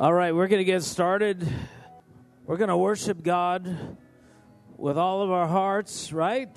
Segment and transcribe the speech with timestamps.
[0.00, 1.44] All right, we're going to get started.
[2.46, 3.96] We're going to worship God
[4.76, 6.56] with all of our hearts, right?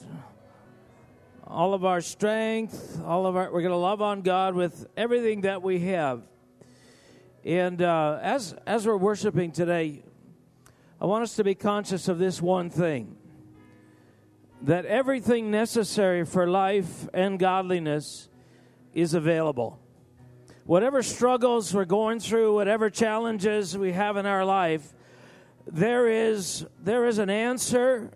[1.48, 5.42] All of our strength, all of our we're going to love on God with everything
[5.42, 6.22] that we have.
[7.44, 10.04] And uh, as as we're worshiping today,
[11.02, 13.16] I want us to be conscious of this one thing.
[14.62, 18.30] That everything necessary for life and godliness
[18.94, 19.80] is available
[20.72, 24.94] whatever struggles we're going through, whatever challenges we have in our life,
[25.68, 28.10] there is there is an answer,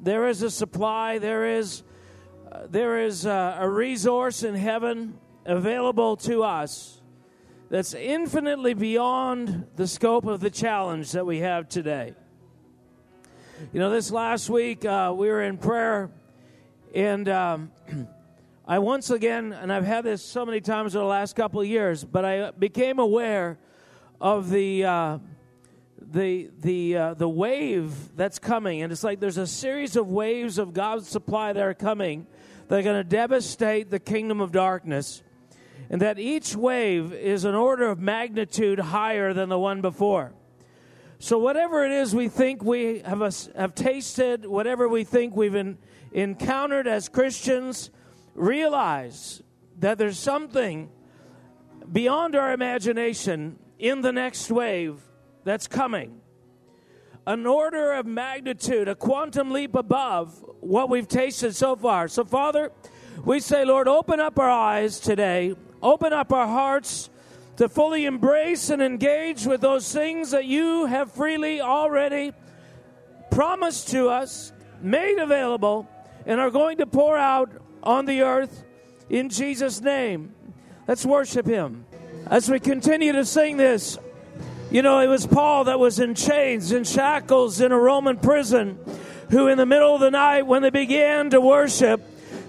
[0.00, 1.82] there is a supply, there is
[2.52, 7.00] uh, there is a, a resource in heaven available to us
[7.70, 12.12] that's infinitely beyond the scope of the challenge that we have today.
[13.72, 16.10] You know, this last week uh, we were in prayer,
[16.94, 17.72] and um,
[18.66, 21.66] I once again, and I've had this so many times over the last couple of
[21.66, 23.58] years, but I became aware
[24.22, 25.18] of the uh,
[26.00, 30.56] the the uh, the wave that's coming, and it's like there's a series of waves
[30.56, 32.26] of God's supply that are coming
[32.68, 35.22] that are going to devastate the kingdom of darkness,
[35.90, 40.32] and that each wave is an order of magnitude higher than the one before.
[41.18, 43.20] So whatever it is we think we have
[43.54, 45.76] have tasted, whatever we think we've in,
[46.12, 47.90] encountered as Christians
[48.34, 49.42] realize
[49.78, 50.90] that there's something
[51.90, 55.00] beyond our imagination in the next wave
[55.44, 56.20] that's coming.
[57.26, 62.08] An order of magnitude, a quantum leap above what we've tasted so far.
[62.08, 62.70] So, Father,
[63.24, 67.08] we say, Lord, open up our eyes today, open up our hearts
[67.56, 72.32] to fully embrace and engage with those things that you have freely already
[73.30, 75.88] promised to us, made available,
[76.26, 77.50] and are going to pour out
[77.84, 78.64] on the earth
[79.08, 80.34] in Jesus' name.
[80.88, 81.86] Let's worship Him.
[82.26, 83.98] As we continue to sing this,
[84.70, 88.78] you know, it was Paul that was in chains and shackles in a Roman prison,
[89.30, 92.02] who in the middle of the night, when they began to worship,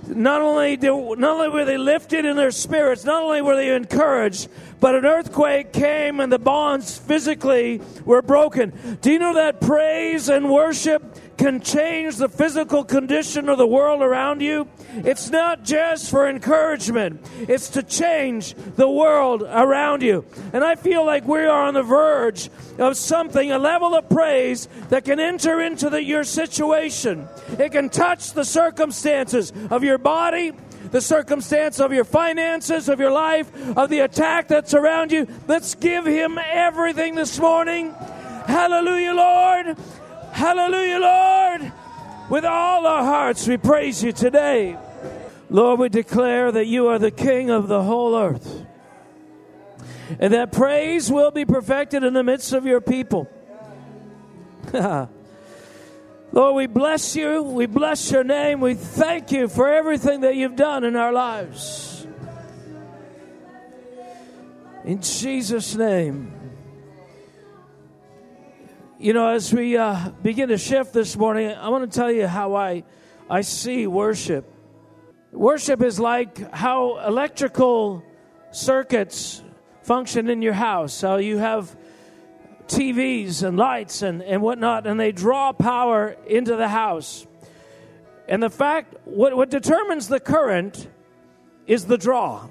[0.08, 3.76] not only, did, not only were they lifted in their spirits, not only were they
[3.76, 4.50] encouraged,
[4.80, 8.98] but an earthquake came and the bonds physically were broken.
[9.02, 11.04] Do you know that praise and worship
[11.38, 14.68] can change the physical condition of the world around you?
[14.96, 20.26] It's not just for encouragement, it's to change the world around you.
[20.54, 24.68] And I feel like we are on the verge of something, a level of praise
[24.90, 27.28] that can enter into the, your situation.
[27.60, 30.54] It can touch the circumstances of your body,
[30.92, 35.28] the circumstance of your finances, of your life, of the attack that's around you.
[35.48, 37.94] Let's give Him everything this morning.
[38.46, 39.78] Hallelujah, Lord.
[40.36, 41.72] Hallelujah, Lord.
[42.30, 44.78] With all our hearts, we praise you today.
[45.50, 48.66] Lord, we declare that you are the King of the whole earth.
[50.20, 53.30] And that praise will be perfected in the midst of your people.
[54.74, 55.10] Lord,
[56.34, 57.42] we bless you.
[57.42, 58.60] We bless your name.
[58.60, 62.06] We thank you for everything that you've done in our lives.
[64.84, 66.35] In Jesus' name.
[68.98, 72.28] You know, as we uh, begin to shift this morning, I want to tell you
[72.28, 72.86] how I,
[73.30, 74.50] I see worship.
[75.34, 78.06] Worship is like how electrical
[78.52, 79.44] circuits
[79.82, 81.02] function in your house.
[81.02, 81.76] How you have
[82.68, 87.28] TVs and lights and, and whatnot, and they draw power into the house.
[88.30, 90.88] And the fact, what, what determines the current
[91.68, 92.48] is the draw.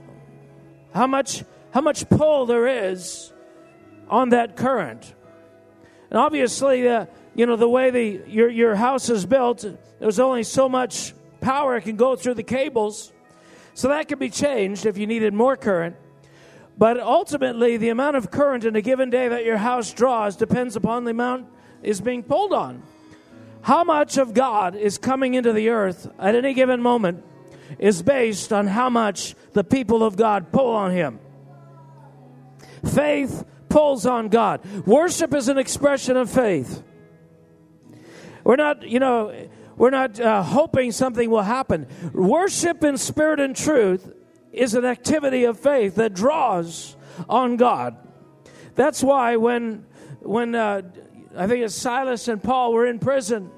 [0.93, 3.33] How much, how much pull there is
[4.11, 5.15] on that current.
[6.15, 9.65] And obviously, uh, you know, the way the, your, your house is built,
[9.99, 13.13] there's only so much power can go through the cables.
[13.75, 15.97] So that can be changed if you needed more current.
[16.79, 20.77] But ultimately, the amount of current in a given day that your house draws depends
[20.77, 21.49] upon the amount
[21.83, 22.85] is being pulled on.
[23.63, 27.25] How much of God is coming into the earth at any given moment
[27.81, 31.19] is based on how much the people of God pull on Him.
[32.85, 34.65] Faith pulls on God.
[34.87, 36.85] Worship is an expression of faith.
[38.45, 41.89] We're not, you know, we're not uh, hoping something will happen.
[42.13, 44.13] Worship in spirit and truth
[44.53, 46.97] is an activity of faith that draws
[47.29, 47.97] on God.
[48.77, 49.87] That's why when
[50.21, 50.83] when uh,
[51.37, 53.51] I think it's Silas and Paul were in prison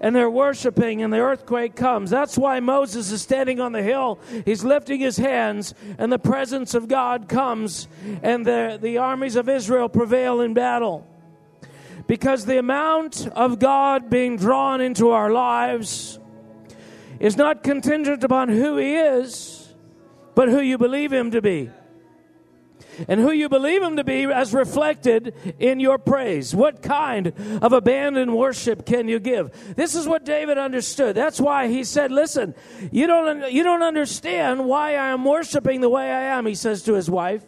[0.00, 2.10] and they're worshiping and the earthquake comes.
[2.10, 4.18] That's why Moses is standing on the hill.
[4.44, 7.88] He's lifting his hands and the presence of God comes
[8.22, 11.06] and the, the armies of Israel prevail in battle.
[12.06, 16.18] Because the amount of God being drawn into our lives
[17.20, 19.74] is not contingent upon who He is,
[20.34, 21.70] but who you believe Him to be.
[23.06, 26.54] And who you believe him to be as reflected in your praise.
[26.54, 29.76] What kind of abandoned worship can you give?
[29.76, 31.14] This is what David understood.
[31.14, 32.54] That's why he said, "Listen,
[32.90, 36.82] you don't you don't understand why I am worshiping the way I am," he says
[36.84, 37.42] to his wife,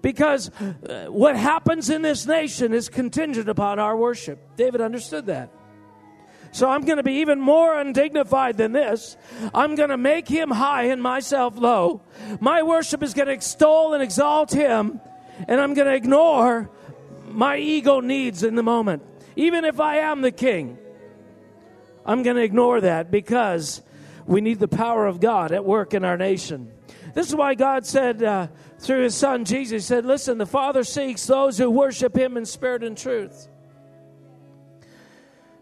[0.00, 5.50] "because uh, what happens in this nation is contingent upon our worship." David understood that.
[6.54, 9.16] So I'm going to be even more undignified than this.
[9.52, 12.02] I'm going to make him high and myself low.
[12.38, 15.00] My worship is going to extol and exalt him,
[15.48, 16.70] and I'm going to ignore
[17.26, 19.02] my ego needs in the moment.
[19.34, 20.78] Even if I am the king,
[22.06, 23.82] I'm going to ignore that because
[24.24, 26.70] we need the power of God at work in our nation.
[27.14, 28.46] This is why God said uh,
[28.78, 32.46] through his son Jesus, He said, Listen, the Father seeks those who worship him in
[32.46, 33.48] spirit and truth.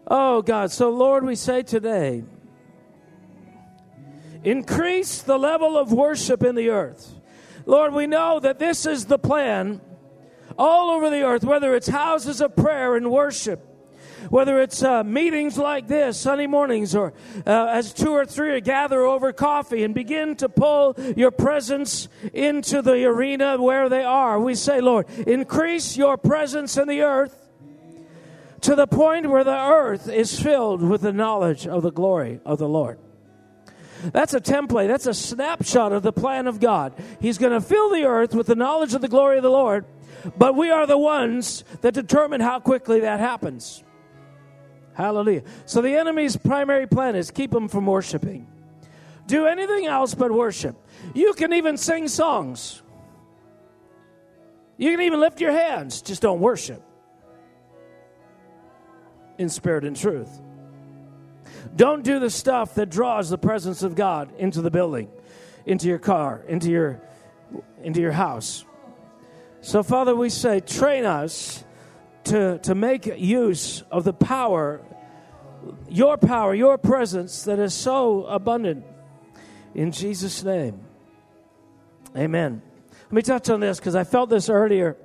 [0.07, 0.71] Oh, God.
[0.71, 2.23] So, Lord, we say today,
[4.43, 7.13] increase the level of worship in the earth.
[7.65, 9.79] Lord, we know that this is the plan
[10.57, 13.65] all over the earth, whether it's houses of prayer and worship,
[14.29, 17.13] whether it's uh, meetings like this, Sunday mornings, or
[17.47, 22.81] uh, as two or three gather over coffee and begin to pull your presence into
[22.81, 24.39] the arena where they are.
[24.39, 27.42] We say, Lord, increase your presence in the earth
[28.63, 32.59] to the point where the earth is filled with the knowledge of the glory of
[32.59, 32.97] the Lord.
[34.11, 34.87] That's a template.
[34.87, 36.93] That's a snapshot of the plan of God.
[37.19, 39.85] He's going to fill the earth with the knowledge of the glory of the Lord,
[40.37, 43.83] but we are the ones that determine how quickly that happens.
[44.93, 45.43] Hallelujah.
[45.65, 48.47] So the enemy's primary plan is keep them from worshiping.
[49.27, 50.75] Do anything else but worship.
[51.13, 52.81] You can even sing songs.
[54.77, 56.81] You can even lift your hands, just don't worship
[59.37, 60.29] in spirit and truth.
[61.75, 65.09] Don't do the stuff that draws the presence of God into the building,
[65.65, 67.01] into your car, into your
[67.81, 68.65] into your house.
[69.61, 71.63] So Father, we say train us
[72.25, 74.81] to to make use of the power
[75.89, 78.85] your power, your presence that is so abundant
[79.73, 80.79] in Jesus name.
[82.15, 82.61] Amen.
[83.03, 84.97] Let me touch on this because I felt this earlier.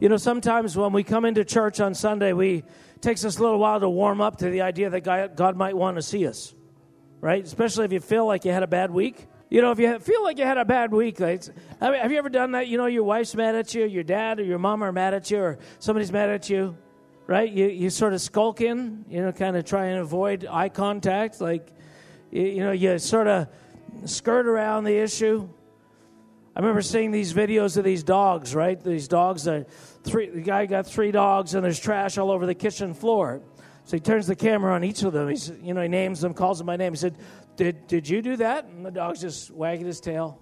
[0.00, 2.64] You know, sometimes when we come into church on Sunday, we
[3.02, 5.96] takes us a little while to warm up to the idea that God might want
[5.96, 6.54] to see us,
[7.20, 7.44] right?
[7.44, 9.26] Especially if you feel like you had a bad week.
[9.50, 11.44] You know, if you feel like you had a bad week, like,
[11.78, 12.68] have you ever done that?
[12.68, 15.30] You know, your wife's mad at you, your dad or your mom are mad at
[15.30, 16.74] you, or somebody's mad at you,
[17.26, 17.52] right?
[17.52, 21.40] You, you sort of skulk in, you know, kind of try and avoid eye contact.
[21.42, 21.68] Like,
[22.30, 23.48] you, you know, you sort of
[24.06, 25.50] skirt around the issue.
[26.54, 28.78] I remember seeing these videos of these dogs, right?
[28.78, 29.70] These dogs that
[30.04, 33.40] three, the guy got three dogs and there's trash all over the kitchen floor.
[33.84, 35.28] So he turns the camera on each of them.
[35.28, 36.92] He's, you know, he names them, calls them by name.
[36.92, 37.16] He said,
[37.56, 38.66] did, did you do that?
[38.66, 40.38] And the dog's just wagging his tail.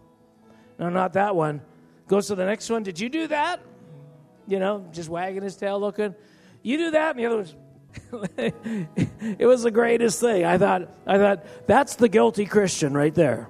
[0.79, 1.63] No, not that one.
[2.09, 2.83] Goes to the next one.
[2.83, 3.61] Did you do that?
[4.49, 6.15] You know, just wagging his tail looking.
[6.63, 7.17] You do that?
[7.17, 7.55] And the other was,
[9.39, 10.45] it was the greatest thing.
[10.45, 13.49] I thought, I thought, that's the guilty Christian right there.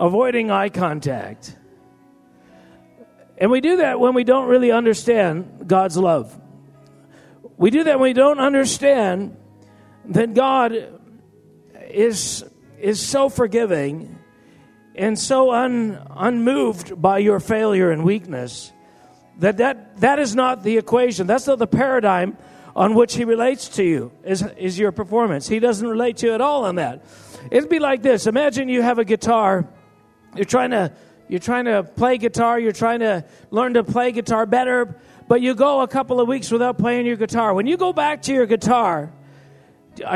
[0.00, 1.56] Avoiding eye contact.
[3.38, 6.36] And we do that when we don't really understand God's love.
[7.56, 9.36] We do that when we don't understand
[10.06, 10.98] that God
[11.90, 12.44] is,
[12.80, 14.18] is so forgiving
[14.94, 18.72] and so un, unmoved by your failure and weakness
[19.40, 21.26] that, that that is not the equation.
[21.26, 22.36] That's not the paradigm
[22.76, 25.48] on which he relates to you, is, is your performance.
[25.48, 27.04] He doesn't relate to you at all on that.
[27.50, 29.66] It'd be like this Imagine you have a guitar,
[30.34, 30.92] you're trying to
[31.28, 34.96] you're trying to play guitar, you're trying to learn to play guitar better,
[35.28, 37.54] but you go a couple of weeks without playing your guitar.
[37.54, 39.12] When you go back to your guitar,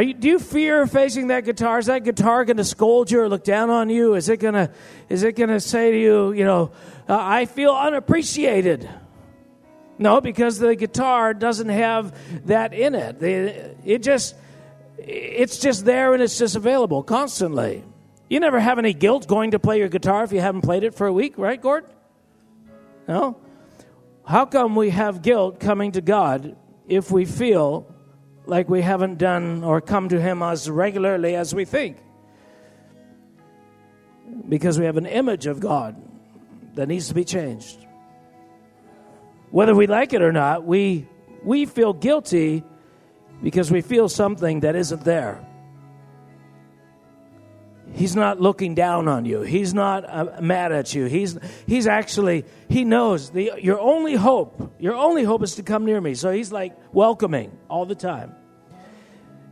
[0.01, 1.79] you, do you fear facing that guitar?
[1.79, 4.15] Is that guitar going to scold you or look down on you?
[4.15, 4.71] Is it going to
[5.09, 6.73] is it going to say to you, you know,
[7.09, 8.89] uh, I feel unappreciated?
[9.99, 13.23] No, because the guitar doesn't have that in it.
[13.85, 14.35] It just
[14.99, 17.85] it's just there and it's just available constantly.
[18.35, 20.93] You never have any guilt going to play your guitar if you haven't played it
[20.93, 21.85] for a week, right, Gord?
[23.07, 23.39] No?
[24.27, 26.57] How come we have guilt coming to God
[26.89, 27.87] if we feel
[28.45, 31.99] like we haven't done or come to Him as regularly as we think?
[34.49, 35.95] Because we have an image of God
[36.75, 37.87] that needs to be changed.
[39.53, 41.07] Whether we like it or not, we,
[41.45, 42.65] we feel guilty
[43.45, 45.47] because we feel something that isn't there.
[47.95, 49.43] He's not looking down on you.
[49.43, 51.05] He's not uh, mad at you.
[51.05, 55.85] He's, he's actually, he knows the, your only hope, your only hope is to come
[55.85, 56.15] near me.
[56.15, 58.35] So he's like welcoming all the time.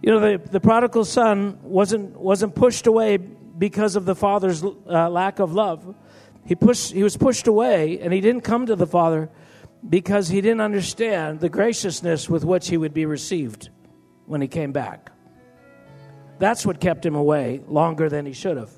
[0.02, 5.08] You know, the, the prodigal son wasn't, wasn't pushed away because of the father's uh,
[5.08, 5.94] lack of love.
[6.44, 9.30] He, pushed, he was pushed away, and he didn't come to the Father
[9.88, 13.70] because he didn't understand the graciousness with which he would be received
[14.26, 15.11] when he came back.
[16.42, 18.72] That's what kept him away longer than he should have.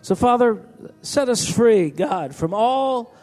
[0.00, 0.66] So, Father,
[1.02, 3.14] set us free, God, from all,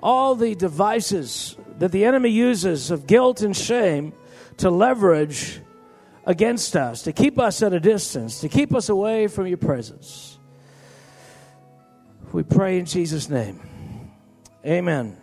[0.00, 4.12] all the devices that the enemy uses of guilt and shame
[4.58, 5.58] to leverage
[6.24, 10.38] against us, to keep us at a distance, to keep us away from your presence.
[12.30, 13.58] We pray in Jesus' name.
[14.64, 15.18] Amen.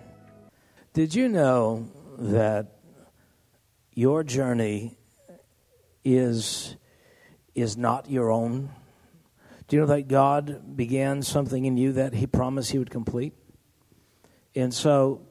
[0.92, 1.88] Did you know
[2.18, 2.74] that
[3.94, 4.98] your journey
[6.04, 6.76] is,
[7.58, 8.70] is not your own?
[9.68, 13.34] Do you know that God began something in you that He promised He would complete?
[14.56, 15.22] And so,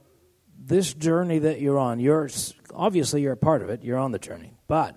[0.58, 2.28] this journey that you're on, you're
[2.74, 3.82] obviously you're a part of it.
[3.82, 4.96] You're on the journey, but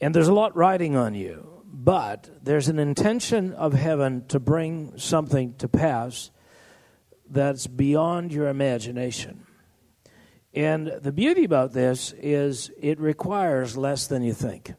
[0.00, 1.52] and there's a lot riding on you.
[1.64, 6.30] But there's an intention of heaven to bring something to pass
[7.28, 9.46] that's beyond your imagination.
[10.54, 14.72] And the beauty about this is it requires less than you think.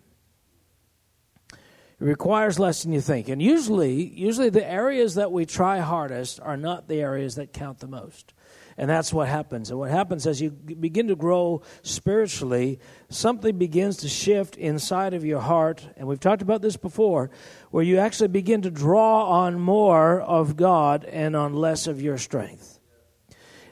[1.99, 3.27] It requires less than you think.
[3.27, 7.79] And usually, usually the areas that we try hardest are not the areas that count
[7.79, 8.33] the most.
[8.77, 9.71] And that's what happens.
[9.71, 15.25] And what happens as you begin to grow spiritually, something begins to shift inside of
[15.25, 15.87] your heart.
[15.97, 17.31] And we've talked about this before,
[17.71, 22.19] where you actually begin to draw on more of God and on less of your
[22.19, 22.79] strength.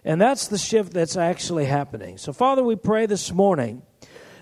[0.03, 2.17] And that's the shift that's actually happening.
[2.17, 3.83] So, Father, we pray this morning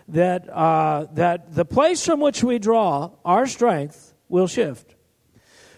[0.09, 4.95] that, uh, that the place from which we draw our strength will shift.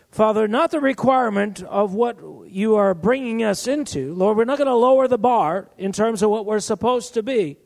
[0.10, 2.18] Father, not the requirement of what
[2.48, 4.14] you are bringing us into.
[4.14, 7.24] Lord, we're not going to lower the bar in terms of what we're supposed to
[7.24, 7.58] be.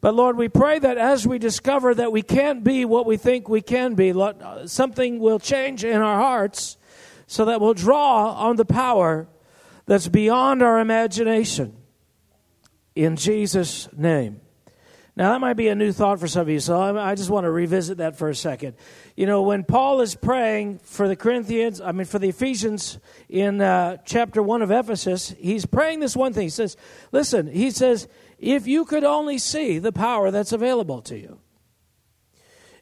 [0.00, 3.48] But Lord, we pray that as we discover that we can't be what we think
[3.48, 4.36] we can be, Lord,
[4.66, 6.76] something will change in our hearts
[7.26, 9.26] so that we'll draw on the power
[9.86, 11.74] that's beyond our imagination.
[12.94, 14.40] In Jesus' name.
[15.18, 17.42] Now, that might be a new thought for some of you, so I just want
[17.42, 18.76] to revisit that for a second.
[19.16, 23.60] You know, when Paul is praying for the Corinthians, I mean, for the Ephesians in
[23.60, 26.44] uh, chapter 1 of Ephesus, he's praying this one thing.
[26.44, 26.76] He says,
[27.10, 28.06] Listen, he says,
[28.38, 31.40] if you could only see the power that's available to you.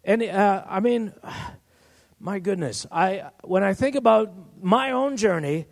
[0.05, 1.15] And uh, I mean,
[2.21, 5.69] my goodness, I when I think about my own journey,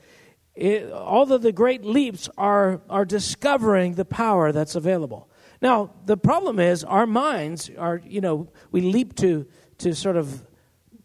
[0.54, 5.28] it, all of the great leaps are, are discovering the power that's available.
[5.64, 9.47] Now, the problem is our minds are, you know, we leap to,
[9.78, 10.47] to sort of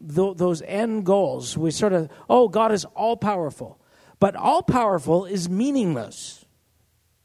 [0.06, 1.58] th- those end goals.
[1.58, 3.80] We sort of, oh, God is all powerful.
[4.20, 6.46] But all powerful is meaningless,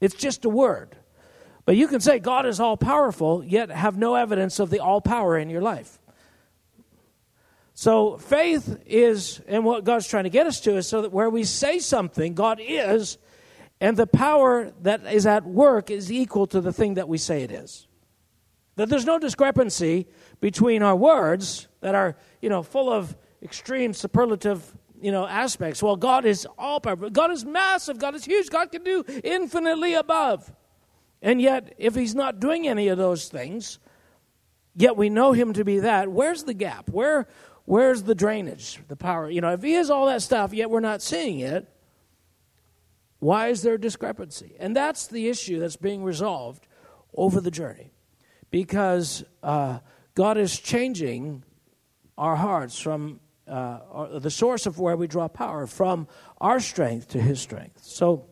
[0.00, 0.96] it's just a word.
[1.64, 5.00] But you can say God is all powerful, yet have no evidence of the all
[5.00, 5.98] power in your life.
[7.72, 11.30] So faith is, and what God's trying to get us to is so that where
[11.30, 13.18] we say something, God is,
[13.84, 17.42] and the power that is at work is equal to the thing that we say
[17.42, 17.86] it is.
[18.76, 20.06] That there's no discrepancy
[20.40, 25.82] between our words that are, you know, full of extreme superlative, you know, aspects.
[25.82, 27.10] Well, God is all powerful.
[27.10, 27.98] God is massive.
[27.98, 28.48] God is huge.
[28.48, 30.50] God can do infinitely above.
[31.20, 33.80] And yet, if He's not doing any of those things,
[34.74, 36.88] yet we know Him to be that, where's the gap?
[36.88, 37.28] Where,
[37.66, 39.28] where's the drainage, the power?
[39.28, 41.68] You know, if He is all that stuff, yet we're not seeing it,
[43.24, 44.54] why is there a discrepancy?
[44.60, 46.66] And that's the issue that's being resolved
[47.14, 47.90] over the journey.
[48.50, 49.78] Because uh,
[50.14, 51.42] God is changing
[52.18, 56.06] our hearts from uh, the source of where we draw power, from
[56.38, 57.82] our strength to His strength.
[57.82, 58.26] So,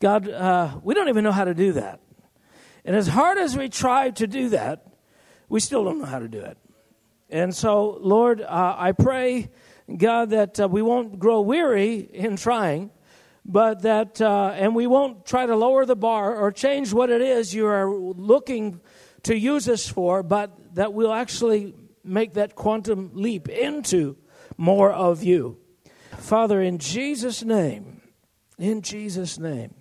[0.00, 2.00] God, uh, we don't even know how to do that.
[2.86, 4.86] And as hard as we try to do that,
[5.50, 6.56] we still don't know how to do it.
[7.28, 9.50] And so, Lord, uh, I pray,
[9.94, 12.92] God, that uh, we won't grow weary in trying,
[13.48, 17.22] but that, uh, and we won't try to lower the bar or change what it
[17.22, 18.80] is you are looking
[19.22, 21.74] to use us for, but that we'll actually
[22.04, 24.18] make that quantum leap into
[24.58, 25.58] more of you.
[26.18, 28.02] Father, in Jesus' name,
[28.58, 29.74] in Jesus' name.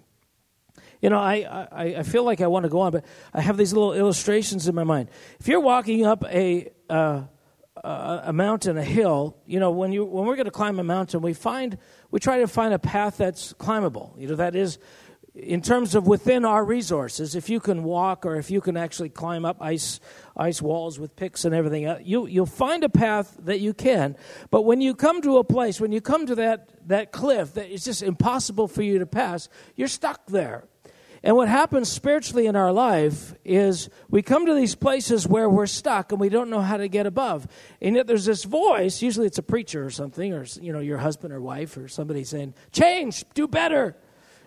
[1.01, 3.57] You know, I, I, I feel like I want to go on, but I have
[3.57, 5.09] these little illustrations in my mind.
[5.39, 7.24] If you're walking up a, uh,
[7.83, 11.21] a mountain, a hill, you know, when, you, when we're going to climb a mountain,
[11.21, 11.77] we find
[12.11, 14.15] we try to find a path that's climbable.
[14.17, 14.79] You know, that is,
[15.33, 19.09] in terms of within our resources, if you can walk or if you can actually
[19.09, 19.99] climb up ice
[20.35, 24.15] ice walls with picks and everything, uh, you you'll find a path that you can.
[24.49, 27.69] But when you come to a place, when you come to that that cliff that
[27.69, 30.67] is just impossible for you to pass, you're stuck there.
[31.24, 35.65] And what happens spiritually in our life is we come to these places where we're
[35.65, 37.47] stuck and we don't know how to get above.
[37.81, 41.00] And yet there's this voice, usually it's a preacher or something, or you know, your
[41.00, 43.95] husband or wife or somebody saying, Change, do better.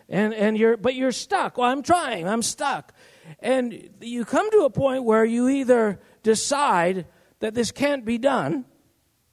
[0.09, 1.57] And and you're but you're stuck.
[1.57, 2.93] Well, I'm trying, I'm stuck.
[3.39, 7.07] And you come to a point where you either decide
[7.39, 8.65] that this can't be done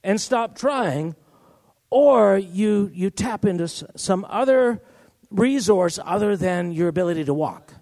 [0.04, 1.16] and stop trying,
[1.90, 4.82] or you you tap into some other
[5.30, 7.74] resource other than your ability to walk.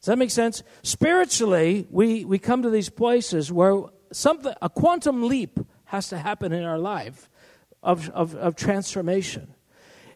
[0.00, 0.62] Does that make sense?
[0.82, 6.52] Spiritually, we, we come to these places where something a quantum leap has to happen
[6.52, 7.28] in our life
[7.82, 9.54] of, of, of transformation.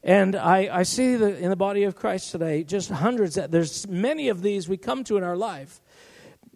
[0.02, 3.88] And I, I see the, in the body of Christ today just hundreds, that there's
[3.88, 5.80] many of these we come to in our life.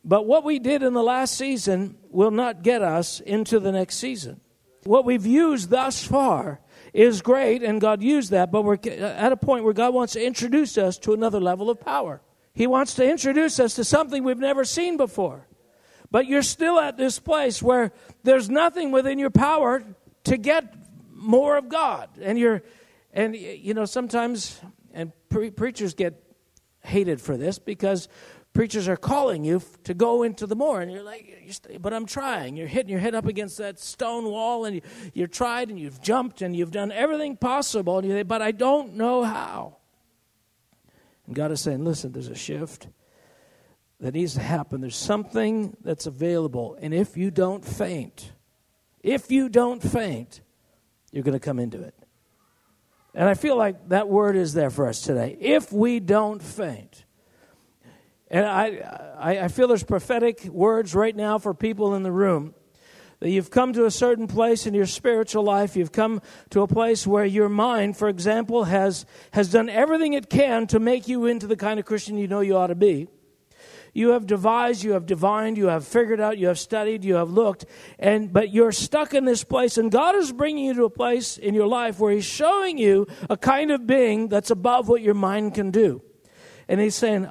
[0.04, 3.96] But what we did in the last season will not get us into the next
[3.96, 4.40] season.
[4.84, 6.60] What we've used thus far
[6.92, 10.14] is great, and God used that, but we're uh, at a point where God wants
[10.14, 12.20] to introduce us to another level of power.
[12.52, 15.46] He wants to introduce us to something we've never seen before.
[16.10, 17.92] But you're still at this place where
[18.24, 19.82] there's nothing within your power
[20.24, 20.74] to get
[21.12, 22.08] more of God.
[22.20, 22.62] And you're,
[23.12, 24.60] and you know, sometimes,
[24.92, 26.22] and pre- preachers get
[26.80, 28.08] hated for this because
[28.58, 32.56] preachers are calling you to go into the more and you're like but i'm trying.
[32.56, 34.82] You're hitting your head up against that stone wall and you,
[35.14, 38.50] you've tried and you've jumped and you've done everything possible and you say but i
[38.50, 39.76] don't know how.
[41.28, 42.88] And god is saying listen there's a shift
[44.00, 44.80] that needs to happen.
[44.80, 48.32] There's something that's available and if you don't faint
[49.04, 50.40] if you don't faint
[51.12, 51.94] you're going to come into it.
[53.14, 55.38] And i feel like that word is there for us today.
[55.38, 57.04] If we don't faint
[58.30, 62.54] and I, I, feel there's prophetic words right now for people in the room.
[63.20, 65.76] That you've come to a certain place in your spiritual life.
[65.76, 66.20] You've come
[66.50, 70.78] to a place where your mind for example has has done everything it can to
[70.78, 73.08] make you into the kind of christian you know you ought to be.
[73.92, 77.30] You have devised you have divined you have figured out you have studied you have
[77.30, 77.64] looked
[77.98, 81.38] and but you're stuck in this place and god is bringing you to a place
[81.38, 85.14] in your life where he's showing you a kind of being that's above what your
[85.14, 86.02] mind can do.
[86.68, 87.28] And he's saying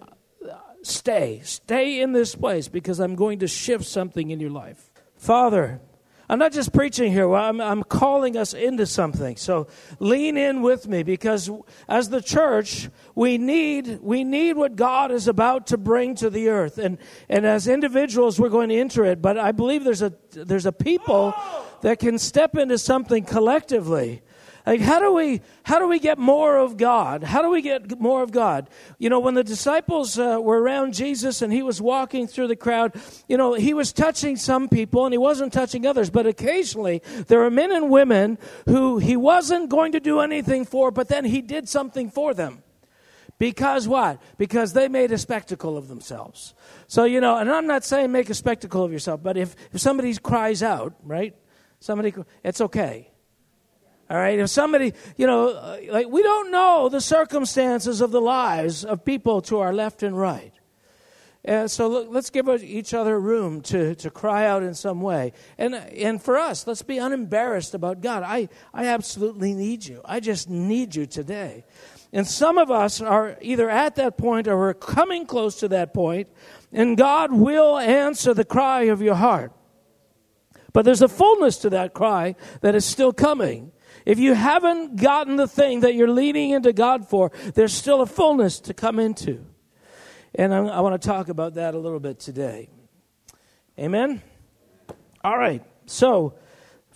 [0.83, 1.41] Stay.
[1.43, 4.91] Stay in this place because I'm going to shift something in your life.
[5.15, 5.81] Father,
[6.29, 9.37] I'm not just preaching here, I'm, I'm calling us into something.
[9.37, 9.67] So
[9.99, 11.49] lean in with me because
[11.87, 16.49] as the church, we need, we need what God is about to bring to the
[16.49, 16.77] earth.
[16.79, 16.97] And,
[17.29, 19.21] and as individuals, we're going to enter it.
[19.21, 21.33] But I believe there's a, there's a people
[21.81, 24.21] that can step into something collectively
[24.67, 27.23] like how do we how do we get more of God?
[27.23, 28.69] How do we get more of God?
[28.99, 32.57] You know, when the disciples uh, were around Jesus and he was walking through the
[32.57, 32.93] crowd,
[33.29, 37.39] you know, he was touching some people and he wasn't touching others, but occasionally there
[37.39, 41.41] were men and women who he wasn't going to do anything for, but then he
[41.41, 42.61] did something for them.
[43.39, 44.21] Because what?
[44.37, 46.53] Because they made a spectacle of themselves.
[46.87, 49.79] So, you know, and I'm not saying make a spectacle of yourself, but if, if
[49.79, 51.35] somebody cries out, right?
[51.79, 53.11] Somebody, it's okay.
[54.09, 58.21] All right, if somebody, you know, uh, like we don't know the circumstances of the
[58.21, 60.53] lives of people to our left and right.
[61.43, 65.33] And so look, let's give each other room to, to cry out in some way.
[65.57, 68.23] And, and for us, let's be unembarrassed about God.
[68.23, 70.01] I, I absolutely need you.
[70.03, 71.63] I just need you today.
[72.11, 75.93] And some of us are either at that point or we're coming close to that
[75.93, 76.29] point,
[76.71, 79.51] and God will answer the cry of your heart.
[80.73, 83.71] But there's a fullness to that cry that is still coming.
[84.07, 88.05] If you haven't gotten the thing that you're leaning into God for, there's still a
[88.05, 89.45] fullness to come into.
[90.33, 92.69] And I, I want to talk about that a little bit today.
[93.77, 94.21] Amen?
[95.25, 95.61] All right.
[95.87, 96.35] So,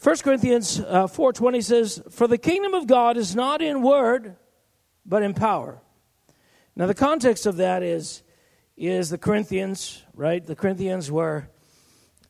[0.02, 4.38] 1 Corinthians uh, 4.20 says, For the kingdom of God is not in word,
[5.06, 5.82] but in power.
[6.78, 8.24] Now, the context of that is,
[8.78, 10.45] is the Corinthians, right?
[10.45, 11.50] The Corinthians were,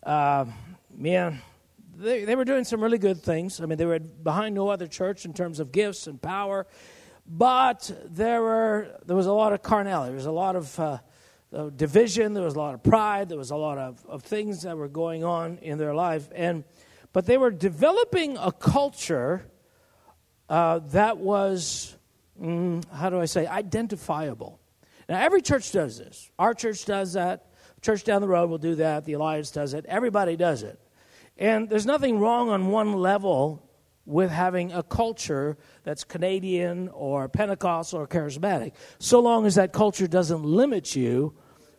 [0.02, 0.46] uh,
[0.92, 1.40] man,
[1.96, 3.60] they, they were doing some really good things.
[3.60, 6.68] I mean, they were behind no other church in terms of gifts and power,
[7.26, 10.10] but there were there was a lot of carnality.
[10.10, 11.00] There was a lot of uh,
[11.76, 12.34] division.
[12.34, 13.30] There was a lot of pride.
[13.30, 16.64] There was a lot of, of things that were going on in their life, and
[17.14, 19.46] but they were developing a culture
[20.50, 21.96] uh, that was
[22.42, 24.60] mm, how do I say identifiable.
[25.10, 26.30] Now, every church does this.
[26.40, 27.48] Our church does that.
[27.82, 29.06] Church down the road will do that.
[29.06, 29.86] The Alliance does it.
[29.88, 30.80] Everybody does it.
[31.42, 33.68] And there's nothing wrong on one level
[34.06, 40.06] with having a culture that's Canadian or Pentecostal or charismatic, so long as that culture
[40.06, 41.34] doesn't limit you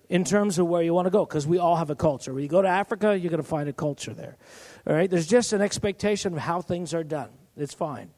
[0.08, 2.34] in terms of where you want to go, because we all have a culture.
[2.34, 4.36] When you go to Africa, you're going to find a culture there.
[4.84, 5.08] All right?
[5.08, 7.30] There's just an expectation of how things are done.
[7.56, 8.10] It's fine.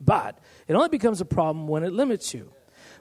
[0.00, 2.50] But it only becomes a problem when it limits you.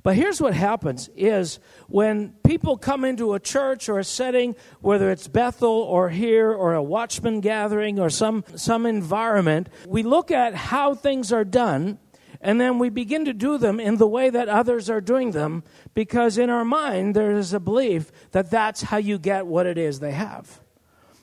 [0.03, 5.11] But here's what happens is when people come into a church or a setting, whether
[5.11, 10.55] it's Bethel or here or a watchman gathering or some, some environment, we look at
[10.55, 11.99] how things are done
[12.41, 15.63] and then we begin to do them in the way that others are doing them
[15.93, 19.77] because in our mind there is a belief that that's how you get what it
[19.77, 20.61] is they have.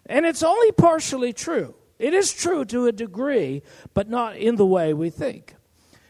[0.07, 1.75] And it's only partially true.
[1.99, 3.63] It is true to a degree,
[3.93, 5.57] but not in the way we think.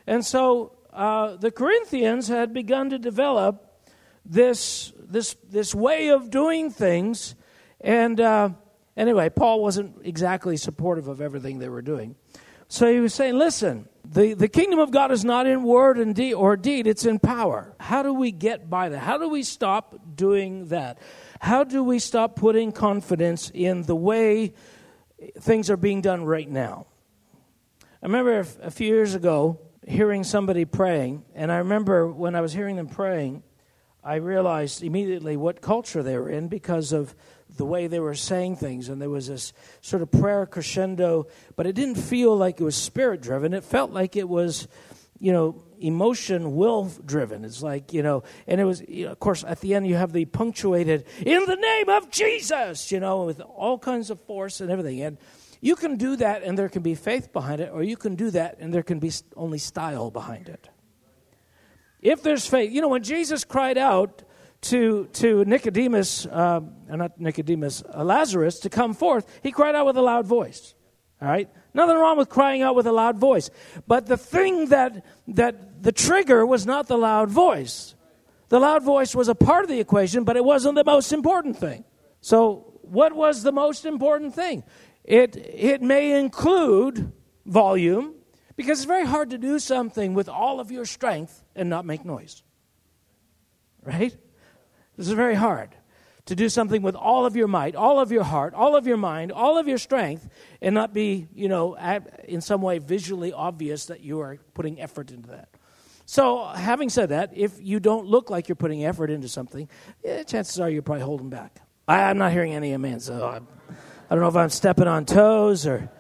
[0.07, 3.65] And so uh, the Corinthians had begun to develop
[4.25, 7.35] this, this, this way of doing things.
[7.81, 8.51] And uh,
[8.97, 12.17] anyway, Paul wasn't exactly supportive of everything they were doing.
[12.71, 16.15] So he was saying, listen, the, the kingdom of God is not in word and
[16.15, 17.75] deed or deed, it's in power.
[17.81, 18.99] How do we get by that?
[18.99, 20.99] How do we stop doing that?
[21.41, 24.53] How do we stop putting confidence in the way
[25.41, 26.87] things are being done right now?
[28.03, 32.53] I remember a few years ago hearing somebody praying, and I remember when I was
[32.53, 33.43] hearing them praying,
[34.05, 37.15] I realized immediately what culture they were in because of
[37.57, 38.89] the way they were saying things.
[38.89, 42.77] And there was this sort of prayer crescendo, but it didn't feel like it was
[42.77, 43.53] spirit driven.
[43.53, 44.69] It felt like it was,
[45.19, 47.45] you know, emotion will driven.
[47.45, 49.97] It's like, you know, and it was, you know, of course, at the end you
[49.97, 54.61] have the punctuated, in the name of Jesus, you know, with all kinds of force
[54.61, 55.03] and everything.
[55.03, 55.19] And
[55.61, 58.31] you can do that and there can be faith behind it, or you can do
[58.31, 60.69] that and there can be only style behind it.
[62.01, 64.23] If there's faith, you know, when Jesus cried out
[64.63, 69.97] to, to Nicodemus, uh, not Nicodemus, uh, Lazarus, to come forth, he cried out with
[69.97, 70.75] a loud voice.
[71.21, 71.49] All right?
[71.75, 73.51] Nothing wrong with crying out with a loud voice.
[73.87, 77.95] But the thing that, that the trigger was not the loud voice.
[78.49, 81.57] The loud voice was a part of the equation, but it wasn't the most important
[81.57, 81.85] thing.
[82.21, 84.65] So, what was the most important thing?
[85.09, 87.13] It, it may include
[87.47, 88.13] volume,
[88.57, 92.05] because it's very hard to do something with all of your strength and not make
[92.05, 92.43] noise.
[93.83, 94.15] Right?
[94.99, 95.71] This is very hard
[96.27, 98.99] to do something with all of your might, all of your heart, all of your
[98.99, 100.29] mind, all of your strength,
[100.61, 101.75] and not be, you know,
[102.25, 105.49] in some way visually obvious that you are putting effort into that.
[106.05, 109.71] So, having said that, if you don't look like you're putting effort into something,
[110.05, 111.63] yeah, chances are you're probably holding back.
[111.87, 113.49] I, am not hearing any amen, so I'm,
[114.11, 115.91] I don't know if I'm stepping on toes or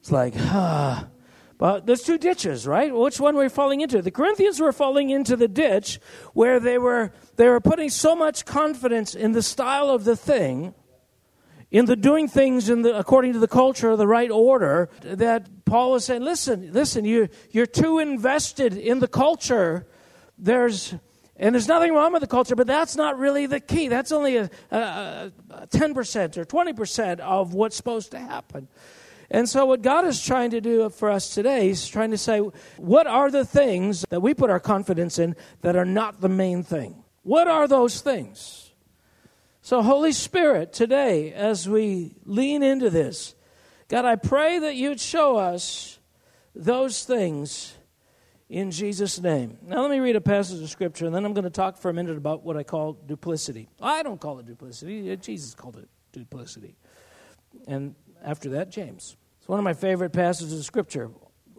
[0.00, 1.06] it's like, ah.
[1.56, 2.92] But there's two ditches, right?
[2.92, 4.02] Which one were we falling into?
[4.02, 6.00] The Corinthians were falling into the ditch
[6.32, 10.74] where they were they were putting so much confidence in the style of the thing,
[11.70, 15.92] in the doing things in the, according to the culture, the right order, that Paul
[15.92, 19.86] was saying, listen, listen, you you're too invested in the culture.
[20.36, 20.94] There's
[21.36, 23.88] and there's nothing wrong with the culture, but that's not really the key.
[23.88, 28.68] That's only a, a, a 10% or 20% of what's supposed to happen.
[29.30, 32.38] And so, what God is trying to do for us today is trying to say,
[32.76, 36.62] what are the things that we put our confidence in that are not the main
[36.62, 37.02] thing?
[37.22, 38.70] What are those things?
[39.62, 43.34] So, Holy Spirit, today, as we lean into this,
[43.88, 45.98] God, I pray that you'd show us
[46.54, 47.74] those things
[48.54, 49.58] in Jesus' name.
[49.66, 51.90] Now, let me read a passage of Scripture, and then I'm going to talk for
[51.90, 53.68] a minute about what I call duplicity.
[53.80, 56.76] I don't call it duplicity, uh, Jesus called it duplicity.
[57.66, 59.16] And after that, James.
[59.40, 61.10] It's one of my favorite passages of Scripture,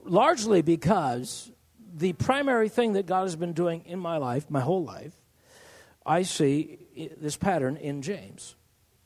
[0.05, 1.51] largely because
[1.93, 5.13] the primary thing that God has been doing in my life, my whole life,
[6.05, 6.79] I see
[7.17, 8.55] this pattern in James.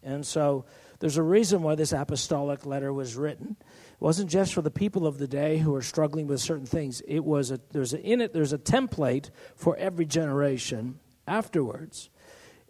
[0.03, 0.65] And so
[0.99, 3.57] there's a reason why this apostolic letter was written.
[3.99, 7.01] It wasn't just for the people of the day who are struggling with certain things.
[7.01, 12.09] It was a, there's a, in it there's a template for every generation afterwards.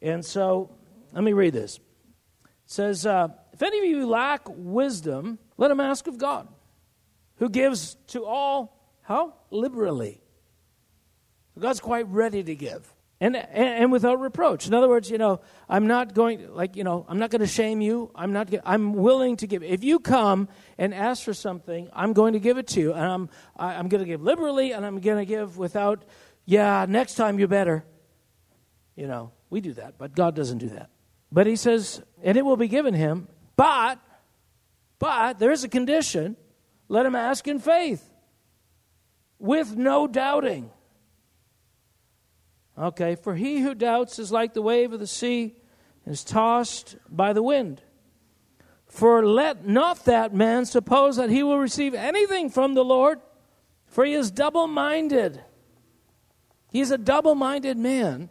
[0.01, 0.71] And so
[1.13, 1.77] let me read this.
[1.77, 1.81] It
[2.65, 6.47] says, uh, "If any of you lack wisdom, let him ask of God,
[7.35, 10.21] who gives to all how liberally."
[11.59, 14.67] God's quite ready to give and, and, and without reproach.
[14.67, 17.47] In other words, you know, I'm not going like you know, I'm not going to
[17.47, 18.11] shame you.
[18.15, 18.53] I'm not.
[18.65, 19.63] I'm willing to give.
[19.63, 23.03] If you come and ask for something, I'm going to give it to you, and
[23.03, 26.03] I'm I, I'm going to give liberally, and I'm going to give without.
[26.45, 27.85] Yeah, next time you better.
[28.95, 30.89] You know, we do that, but God doesn't do that.
[31.31, 33.27] But He says, and it will be given him.
[33.55, 33.99] But,
[34.99, 36.37] but there is a condition.
[36.87, 38.03] Let him ask in faith,
[39.37, 40.71] with no doubting.
[42.79, 45.55] Okay, for he who doubts is like the wave of the sea
[46.05, 47.81] is tossed by the wind.
[48.85, 53.19] For let not that man suppose that he will receive anything from the Lord,
[53.85, 55.43] for he is double minded.
[56.71, 58.29] He is a double minded man,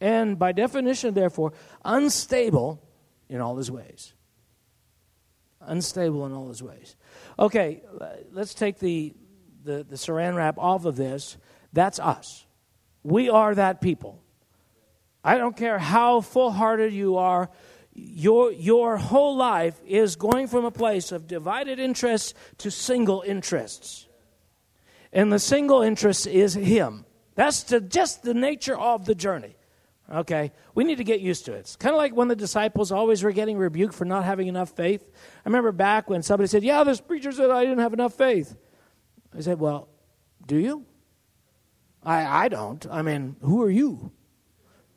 [0.00, 2.82] and by definition, therefore, unstable
[3.28, 4.12] in all his ways.
[5.60, 6.96] Unstable in all his ways.
[7.38, 7.82] Okay,
[8.30, 9.14] let's take the,
[9.64, 11.38] the, the saran wrap off of this.
[11.72, 12.46] That's us.
[13.02, 14.22] We are that people.
[15.24, 17.50] I don't care how full hearted you are,
[17.94, 24.06] your, your whole life is going from a place of divided interests to single interests.
[25.12, 27.04] And the single interest is Him.
[27.34, 29.56] That's the, just the nature of the journey.
[30.10, 30.52] Okay?
[30.74, 31.60] We need to get used to it.
[31.60, 34.70] It's kind of like when the disciples always were getting rebuked for not having enough
[34.70, 35.02] faith.
[35.44, 38.56] I remember back when somebody said, Yeah, this preacher said I didn't have enough faith.
[39.36, 39.88] I said, Well,
[40.46, 40.86] do you?
[42.04, 42.84] I, I don't.
[42.90, 44.12] I mean, who are you?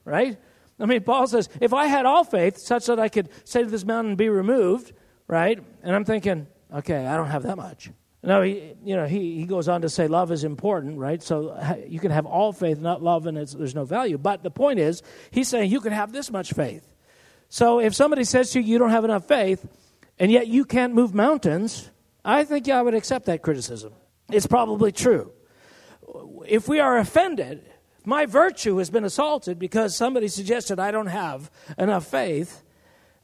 [0.03, 0.37] Right?
[0.79, 3.69] I mean, Paul says, if I had all faith such that I could say to
[3.69, 4.93] this mountain, be removed,
[5.27, 5.59] right?
[5.83, 7.89] And I'm thinking, okay, I don't have that much.
[8.21, 11.21] No, he, you know, he, he goes on to say love is important, right?
[11.21, 14.17] So you can have all faith, not love, and there's no value.
[14.17, 16.91] But the point is, he's saying you can have this much faith.
[17.49, 19.65] So if somebody says to you, you don't have enough faith,
[20.17, 21.91] and yet you can't move mountains,
[22.23, 23.93] I think yeah, I would accept that criticism.
[24.31, 25.31] It's probably true.
[26.47, 27.63] If we are offended,
[28.05, 32.63] my virtue has been assaulted because somebody suggested I don't have enough faith,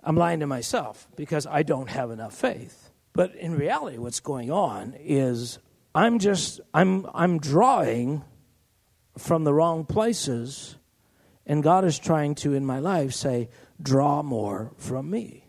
[0.04, 2.90] I'm lying to myself because I don't have enough faith.
[3.14, 5.60] But in reality, what's going on is
[5.94, 8.24] I'm just I'm I'm drawing
[9.18, 10.78] from the wrong places,
[11.46, 13.50] and God is trying to in my life say,
[13.82, 15.48] draw more from me.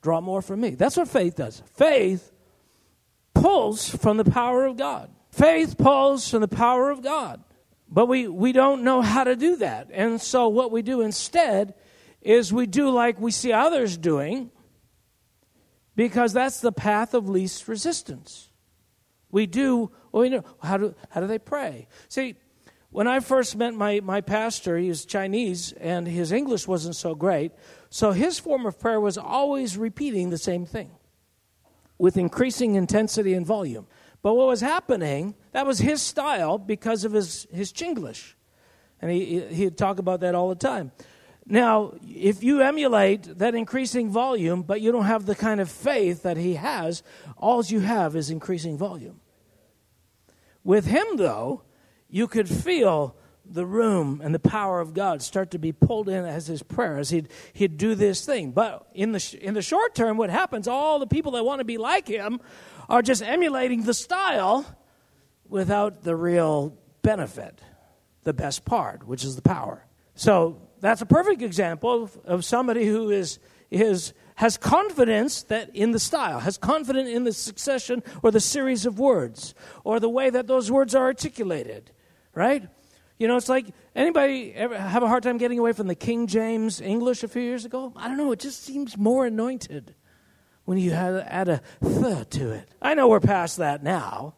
[0.00, 0.70] Draw more from me.
[0.70, 1.62] That's what faith does.
[1.74, 2.32] Faith
[3.34, 5.10] pulls from the power of God.
[5.32, 7.42] Faith pulls from the power of God.
[7.88, 9.88] But we, we don't know how to do that.
[9.92, 11.74] And so what we do instead
[12.22, 14.50] is we do like we see others doing
[15.94, 18.48] because that's the path of least resistance.
[19.30, 21.88] We do, well, you know, how do, how do they pray?
[22.08, 22.36] See,
[22.90, 27.14] when I first met my, my pastor, he was Chinese and his English wasn't so
[27.14, 27.52] great.
[27.90, 30.90] So his form of prayer was always repeating the same thing
[31.98, 33.86] with increasing intensity and volume.
[34.22, 38.34] But what was happening, that was his style because of his, his Chinglish.
[39.00, 40.92] And he, he'd talk about that all the time.
[41.44, 46.22] Now, if you emulate that increasing volume, but you don't have the kind of faith
[46.22, 47.02] that he has,
[47.36, 49.20] all you have is increasing volume.
[50.62, 51.62] With him, though,
[52.08, 56.24] you could feel the room and the power of God start to be pulled in
[56.24, 58.52] as his prayer, as he'd, he'd do this thing.
[58.52, 61.64] But in the, in the short term, what happens, all the people that want to
[61.64, 62.40] be like him
[62.88, 64.66] are just emulating the style
[65.48, 67.60] without the real benefit,
[68.22, 69.84] the best part, which is the power.
[70.14, 73.38] So that's a perfect example of, of somebody who is,
[73.70, 78.86] is, has confidence that in the style, has confidence in the succession or the series
[78.86, 81.90] of words, or the way that those words are articulated,
[82.34, 82.68] right?
[83.18, 86.26] You know, it's like anybody ever have a hard time getting away from the King
[86.26, 87.92] James English a few years ago?
[87.94, 89.94] I don't know, it just seems more anointed
[90.64, 92.68] when you add a th to it.
[92.80, 94.34] I know we're past that now,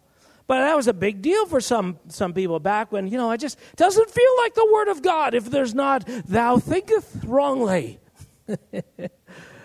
[0.47, 3.39] but that was a big deal for some, some people back when, you know, it
[3.39, 8.01] just doesn't feel like the Word of God if there's not, thou thinketh wrongly.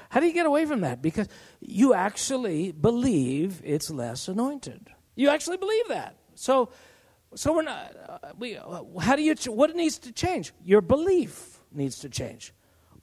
[0.09, 1.01] How do you get away from that?
[1.01, 1.27] Because
[1.59, 4.89] you actually believe it's less anointed.
[5.15, 6.15] You actually believe that.
[6.33, 6.69] So,
[7.35, 7.95] so we're not.
[8.07, 8.57] Uh, we.
[8.57, 9.35] Uh, how do you?
[9.47, 10.51] What needs to change?
[10.63, 12.53] Your belief needs to change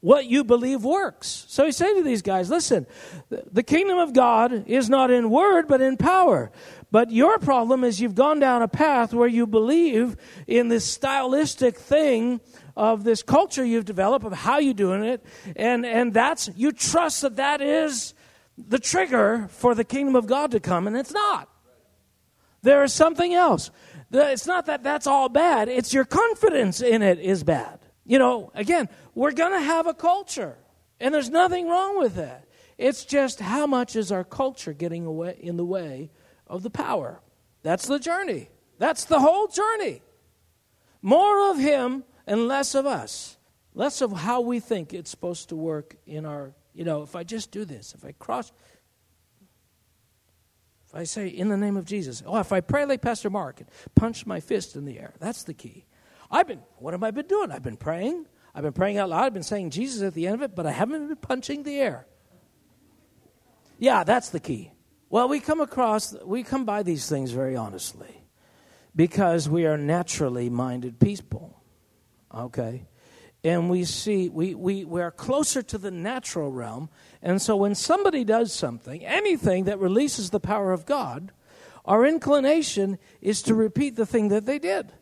[0.06, 1.46] what you believe works.
[1.48, 2.86] So he said to these guys, listen,
[3.28, 6.52] the kingdom of God is not in word, but in power.
[6.92, 10.16] But your problem is you've gone down a path where you believe
[10.46, 12.40] in this stylistic thing
[12.76, 15.26] of this culture you've developed of how you're doing it.
[15.56, 18.14] And, and that's, you trust that that is
[18.56, 21.48] the trigger for the kingdom of God to come, and it's not.
[22.62, 23.72] There is something else.
[24.12, 27.80] It's not that that's all bad, it's your confidence in it is bad.
[28.06, 30.56] You know, again, we're going to have a culture,
[31.00, 32.46] and there's nothing wrong with that.
[32.78, 36.10] It's just how much is our culture getting away in the way
[36.46, 37.20] of the power?
[37.62, 38.48] That's the journey.
[38.78, 40.02] That's the whole journey.
[41.02, 43.36] More of Him and less of us.
[43.74, 47.24] Less of how we think it's supposed to work in our, you know, if I
[47.24, 48.52] just do this, if I cross,
[50.86, 53.60] if I say in the name of Jesus, oh, if I pray like Pastor Mark
[53.60, 55.86] and punch my fist in the air, that's the key.
[56.30, 57.50] I've been, what have I been doing?
[57.50, 58.26] I've been praying.
[58.54, 59.24] I've been praying out loud.
[59.24, 61.78] I've been saying Jesus at the end of it, but I haven't been punching the
[61.78, 62.06] air.
[63.78, 64.72] Yeah, that's the key.
[65.10, 68.22] Well, we come across, we come by these things very honestly
[68.94, 71.62] because we are naturally minded people.
[72.34, 72.86] Okay?
[73.44, 76.88] And we see, we, we, we are closer to the natural realm.
[77.22, 81.30] And so when somebody does something, anything that releases the power of God,
[81.84, 84.92] our inclination is to repeat the thing that they did.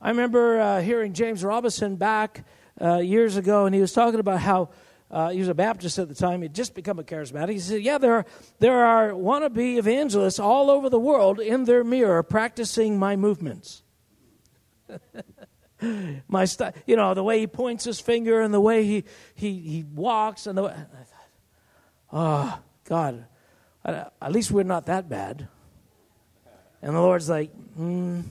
[0.00, 2.44] I remember uh, hearing James Robison back
[2.80, 4.70] uh, years ago, and he was talking about how
[5.10, 6.42] uh, he was a Baptist at the time.
[6.42, 7.50] He'd just become a charismatic.
[7.50, 8.26] He said, "Yeah, there are
[8.60, 13.82] there are wannabe evangelists all over the world in their mirror practicing my movements."
[16.28, 19.60] My st- you know, the way he points his finger and the way he, he,
[19.60, 20.72] he walks and the way.
[20.72, 21.28] I thought,
[22.12, 23.26] oh, God,
[23.84, 25.46] at least we're not that bad.
[26.82, 28.22] And the Lord's like, hmm,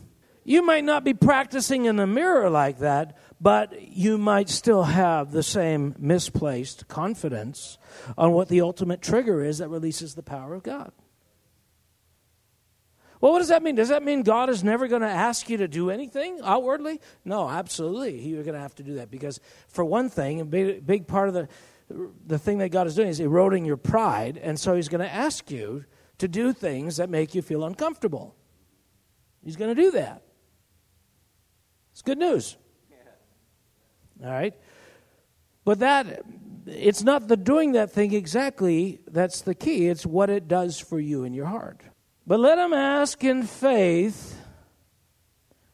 [0.48, 5.34] you might not be practicing in the mirror like that, but you might still have
[5.34, 7.78] the same misplaced confidence
[8.18, 10.94] on what the ultimate trigger is that releases the power of God.
[13.20, 13.76] Well, what does that mean?
[13.76, 17.02] Does that mean God is never going to ask you to do anything outwardly?
[17.26, 18.18] No, absolutely.
[18.22, 21.28] You're going to have to do that because, for one thing, a big, big part
[21.28, 21.50] of the,
[22.26, 25.14] the thing that God is doing is eroding your pride, and so He's going to
[25.14, 25.84] ask you
[26.20, 28.34] to do things that make you feel uncomfortable.
[29.44, 30.22] He's going to do that.
[31.98, 32.58] It's good news.
[34.24, 34.54] All right?
[35.66, 36.22] But that,
[36.68, 41.00] it's not the doing that thing exactly that's the key, it's what it does for
[41.00, 41.82] you in your heart.
[42.28, 44.40] But let him ask in faith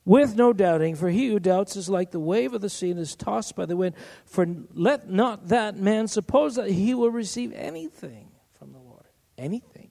[0.06, 3.02] with no doubting, for he who doubts is like the wave of the sea and
[3.02, 3.94] is tossed by the wind.
[4.24, 9.10] For let not that man suppose that he will receive anything from the Lord.
[9.38, 9.90] Anything.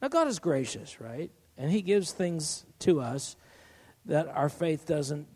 [0.00, 1.32] Now, God is gracious, right?
[1.58, 3.34] And he gives things to us
[4.06, 5.26] that our faith doesn't,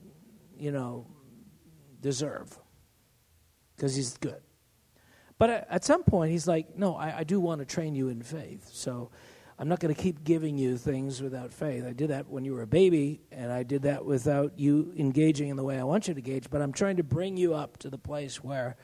[0.58, 1.06] you know,
[2.00, 2.56] deserve
[3.76, 4.40] because he's good.
[5.38, 8.22] But at some point, he's like, No, I, I do want to train you in
[8.22, 8.68] faith.
[8.72, 9.10] So
[9.58, 11.84] I'm not going to keep giving you things without faith.
[11.86, 15.48] I did that when you were a baby, and I did that without you engaging
[15.48, 16.48] in the way I want you to engage.
[16.48, 18.76] But I'm trying to bring you up to the place where,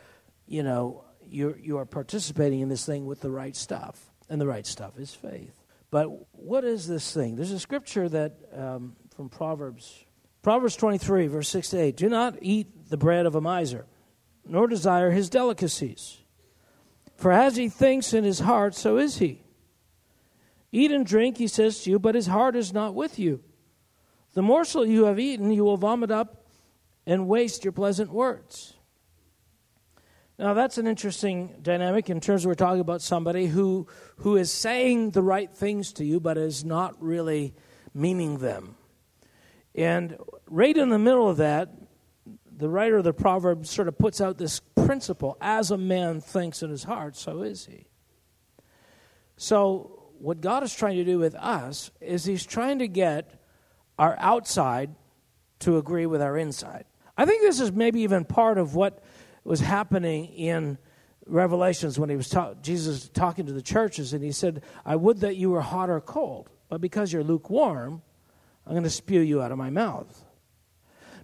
[0.47, 4.13] you know, you're, you are participating in this thing with the right stuff.
[4.29, 5.55] And the right stuff is faith.
[5.91, 7.37] But what is this thing?
[7.37, 10.05] There's a scripture that um, from Proverbs,
[10.43, 11.97] Proverbs 23, verse 6 to 8.
[11.97, 13.87] Do not eat the bread of a miser,
[14.47, 16.19] nor desire his delicacies.
[17.17, 19.43] For as he thinks in his heart, so is he.
[20.71, 23.43] Eat and drink, he says to you, but his heart is not with you.
[24.35, 26.45] The morsel you have eaten, you will vomit up
[27.07, 28.75] and waste your pleasant words.
[30.39, 33.87] Now, that's an interesting dynamic in terms of we're talking about somebody who,
[34.19, 37.55] who is saying the right things to you, but is not really
[37.95, 38.77] meaning them.
[39.77, 40.17] And
[40.49, 41.71] right in the middle of that,
[42.57, 46.63] the writer of the proverb sort of puts out this principle as a man thinks
[46.63, 47.87] in his heart, so is he.
[49.37, 53.39] So, what God is trying to do with us is He's trying to get
[53.99, 54.95] our outside
[55.61, 56.85] to agree with our inside.
[57.19, 59.03] I think this is maybe even part of what
[59.45, 60.79] was happening in
[61.27, 65.21] Revelations when he was ta- Jesus talking to the churches, and he said, "I would
[65.21, 68.03] that you were hot or cold, but because you're lukewarm,
[68.67, 70.25] I'm going to spew you out of my mouth."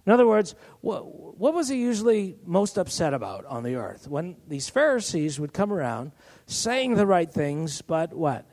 [0.05, 1.05] In other words, what,
[1.39, 4.05] what was he usually most upset about on the earth?
[4.07, 6.11] When these Pharisees would come around
[6.45, 8.45] saying the right things, but what?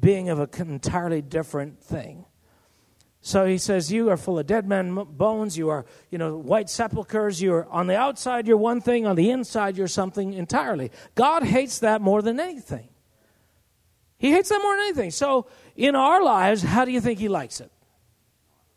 [0.00, 2.24] being of an entirely different thing.
[3.20, 5.58] So he says, You are full of dead men bones.
[5.58, 7.40] You are, you know, white sepulchres.
[7.42, 9.06] You're on the outside, you're one thing.
[9.06, 10.90] On the inside, you're something entirely.
[11.14, 12.88] God hates that more than anything.
[14.16, 15.10] He hates that more than anything.
[15.10, 15.46] So
[15.76, 17.70] in our lives, how do you think he likes it?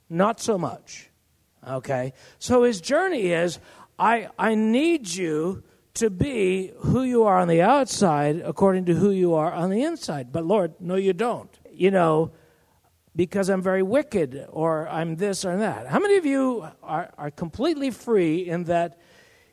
[0.09, 1.09] Not so much.
[1.67, 2.13] Okay?
[2.39, 3.59] So his journey is
[3.97, 5.63] I, I need you
[5.95, 9.83] to be who you are on the outside according to who you are on the
[9.83, 10.31] inside.
[10.31, 11.55] But Lord, no, you don't.
[11.71, 12.31] You know,
[13.15, 15.87] because I'm very wicked or I'm this or that.
[15.87, 18.99] How many of you are, are completely free in that,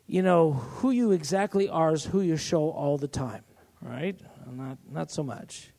[0.07, 3.45] you know, who you exactly are is who you show all the time,
[3.83, 4.19] right?
[4.51, 5.73] Not, not so much.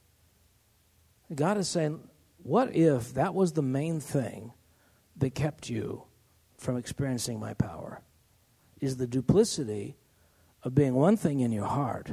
[1.34, 2.00] God is saying,
[2.44, 4.54] what if that was the main thing
[5.18, 6.04] that kept you
[6.58, 8.02] from experiencing my power?
[8.80, 9.96] Is the duplicity
[10.64, 12.12] of being one thing in your heart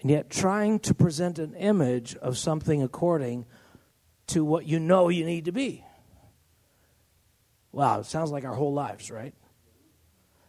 [0.00, 3.46] and yet trying to present an image of something according
[4.28, 5.84] to what you know you need to be.
[7.72, 9.34] Wow, it sounds like our whole lives, right?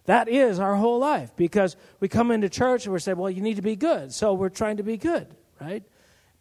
[0.05, 3.41] That is our whole life because we come into church and we're saying, well, you
[3.41, 4.13] need to be good.
[4.13, 5.83] So we're trying to be good, right?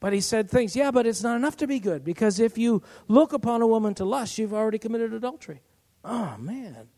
[0.05, 2.83] But he said things, yeah, but it's not enough to be good because if you
[3.09, 5.63] look upon a woman to lust, you've already committed adultery.
[6.05, 6.89] Oh, man.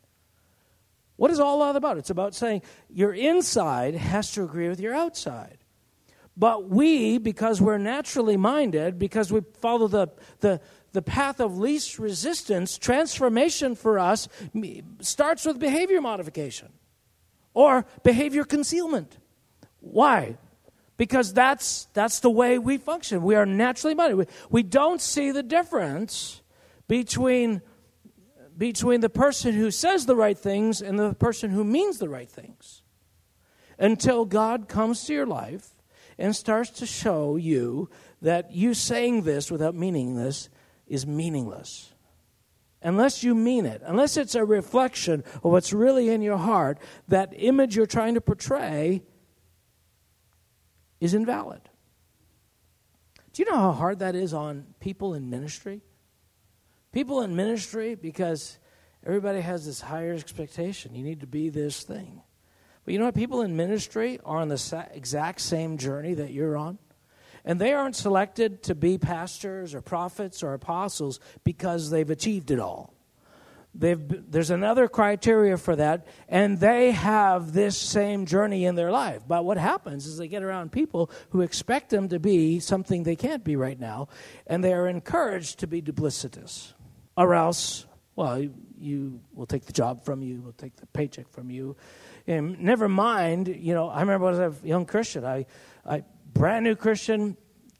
[1.14, 1.98] What is all that about?
[1.98, 5.58] It's about saying your inside has to agree with your outside.
[6.36, 10.08] But we, because we're naturally minded, because we follow the,
[10.40, 10.60] the,
[10.90, 14.26] the path of least resistance, transformation for us
[14.98, 16.72] starts with behavior modification
[17.54, 19.16] or behavior concealment.
[19.78, 20.38] Why?
[20.96, 23.22] Because that's, that's the way we function.
[23.22, 24.16] We are naturally minded.
[24.16, 26.42] We, we don't see the difference
[26.88, 27.62] between
[28.58, 32.30] between the person who says the right things and the person who means the right
[32.30, 32.80] things
[33.78, 35.74] until God comes to your life
[36.16, 37.90] and starts to show you
[38.22, 40.48] that you saying this without meaning this
[40.86, 41.92] is meaningless.
[42.82, 46.78] unless you mean it, unless it's a reflection of what's really in your heart,
[47.08, 49.02] that image you're trying to portray
[51.00, 51.60] is invalid.
[53.32, 55.82] Do you know how hard that is on people in ministry?
[56.92, 58.58] People in ministry, because
[59.04, 60.94] everybody has this higher expectation.
[60.94, 62.22] You need to be this thing.
[62.84, 63.14] But you know what?
[63.14, 66.78] People in ministry are on the exact same journey that you're on.
[67.44, 72.58] And they aren't selected to be pastors or prophets or apostles because they've achieved it
[72.58, 72.95] all.
[73.78, 79.22] They've, there's another criteria for that, and they have this same journey in their life.
[79.28, 83.16] But what happens is they get around people who expect them to be something they
[83.16, 84.08] can't be right now,
[84.46, 86.72] and they are encouraged to be duplicitous.
[87.18, 91.28] Or else, well, you, you will take the job from you, will take the paycheck
[91.28, 91.76] from you.
[92.26, 95.46] And never mind, you know, I remember as a young Christian, I,
[95.84, 96.02] I
[96.32, 97.36] brand new Christian,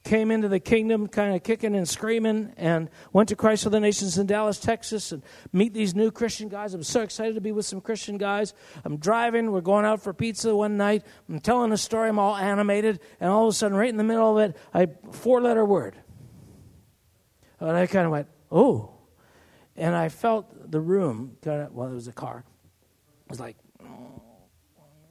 [0.07, 3.81] came into the kingdom kind of kicking and screaming and went to Christ for the
[3.81, 6.73] Nations in Dallas, Texas, and meet these new Christian guys.
[6.75, 8.55] I'm so excited to be with some Christian guys.
[8.85, 9.51] I'm driving.
[9.51, 11.05] We're going out for pizza one night.
[11.29, 12.09] I'm telling a story.
[12.09, 13.01] I'm all animated.
[13.21, 15.97] And all of a sudden, right in the middle of it, a four letter word.
[17.59, 18.93] And I kind of went, oh.
[19.77, 22.45] And I felt the room, kind of, well, it was a car.
[23.25, 23.57] It was like,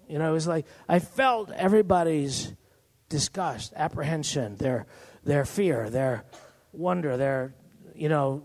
[0.07, 2.53] you know, it was like, I felt everybody's
[3.09, 4.87] disgust, apprehension, their,
[5.23, 6.25] their fear, their
[6.71, 7.53] wonder, their,
[7.93, 8.43] you know,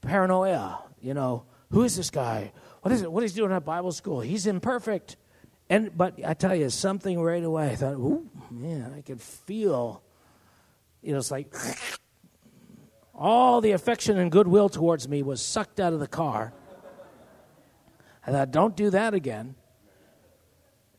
[0.00, 0.82] paranoia.
[1.00, 2.52] You know, who is this guy?
[2.82, 3.10] What is it?
[3.10, 4.20] What is he doing at Bible school?
[4.20, 5.16] He's imperfect.
[5.68, 7.70] And but I tell you something right away.
[7.70, 10.02] I thought, ooh, man, I could feel.
[11.02, 11.54] You know, it's like
[13.14, 16.52] all the affection and goodwill towards me was sucked out of the car.
[18.26, 19.54] I thought, don't do that again.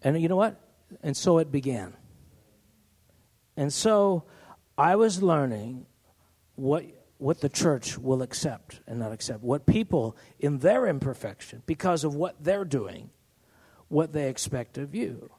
[0.01, 0.59] And you know what?
[1.03, 1.93] And so it began.
[3.57, 4.23] And so
[4.77, 5.87] I was learning
[6.55, 6.85] what,
[7.17, 12.13] what the church will accept and not accept, what people in their imperfection, because of
[12.13, 13.09] what they're doing,
[13.87, 15.31] what they expect of you.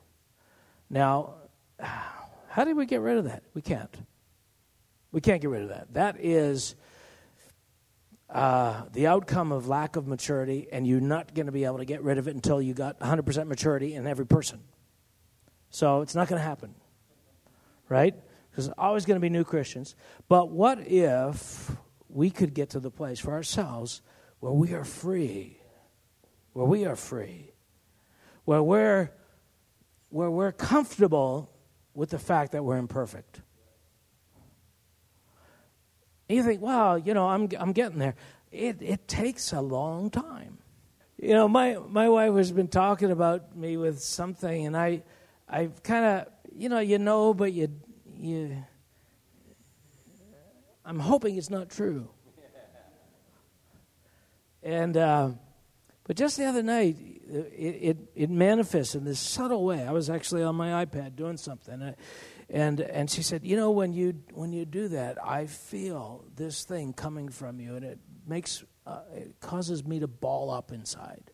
[0.90, 1.34] Now,
[2.48, 3.44] how do we get rid of that?
[3.54, 3.94] We can't.
[5.12, 5.94] We can't get rid of that.
[5.94, 6.74] That is
[8.28, 11.84] uh, the outcome of lack of maturity, and you're not going to be able to
[11.84, 14.60] get rid of it until you got 100% maturity in every person.
[15.70, 16.74] So it's not going to happen
[17.88, 18.14] right?
[18.50, 19.94] Because there's always going to be new Christians.
[20.28, 21.70] But what if
[22.08, 24.02] we could get to the place for ourselves
[24.40, 25.60] where we are free?
[26.52, 27.52] Where we are free.
[28.44, 29.10] Where we're,
[30.08, 31.50] where we're comfortable
[31.94, 33.40] with the fact that we're imperfect.
[36.28, 38.14] And you think, well, you know, I'm, I'm getting there.
[38.50, 40.58] It, it takes a long time.
[41.20, 45.02] You know, my, my wife has been talking about me with something, and I,
[45.48, 46.28] I've kind of
[46.58, 47.68] you know, you know, but you,
[48.16, 48.64] you,
[50.84, 52.08] I'm hoping it's not true.
[54.60, 55.30] And, uh,
[56.04, 56.96] but just the other night,
[57.30, 59.86] it, it, it, manifests in this subtle way.
[59.86, 61.92] I was actually on my iPad doing something, uh,
[62.50, 66.64] and and she said, "You know, when you when you do that, I feel this
[66.64, 71.30] thing coming from you, and it makes uh, it causes me to ball up inside."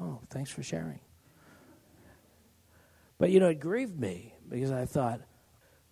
[0.00, 1.00] oh, thanks for sharing.
[3.22, 5.20] But you know, it grieved me because I thought,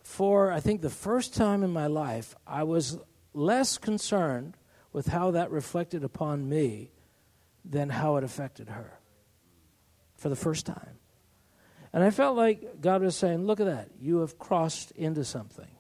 [0.03, 2.99] for I think the first time in my life, I was
[3.33, 4.57] less concerned
[4.93, 6.91] with how that reflected upon me
[7.64, 8.99] than how it affected her.
[10.16, 10.99] For the first time.
[11.93, 13.91] And I felt like God was saying, Look at that.
[14.01, 15.70] You have crossed into something.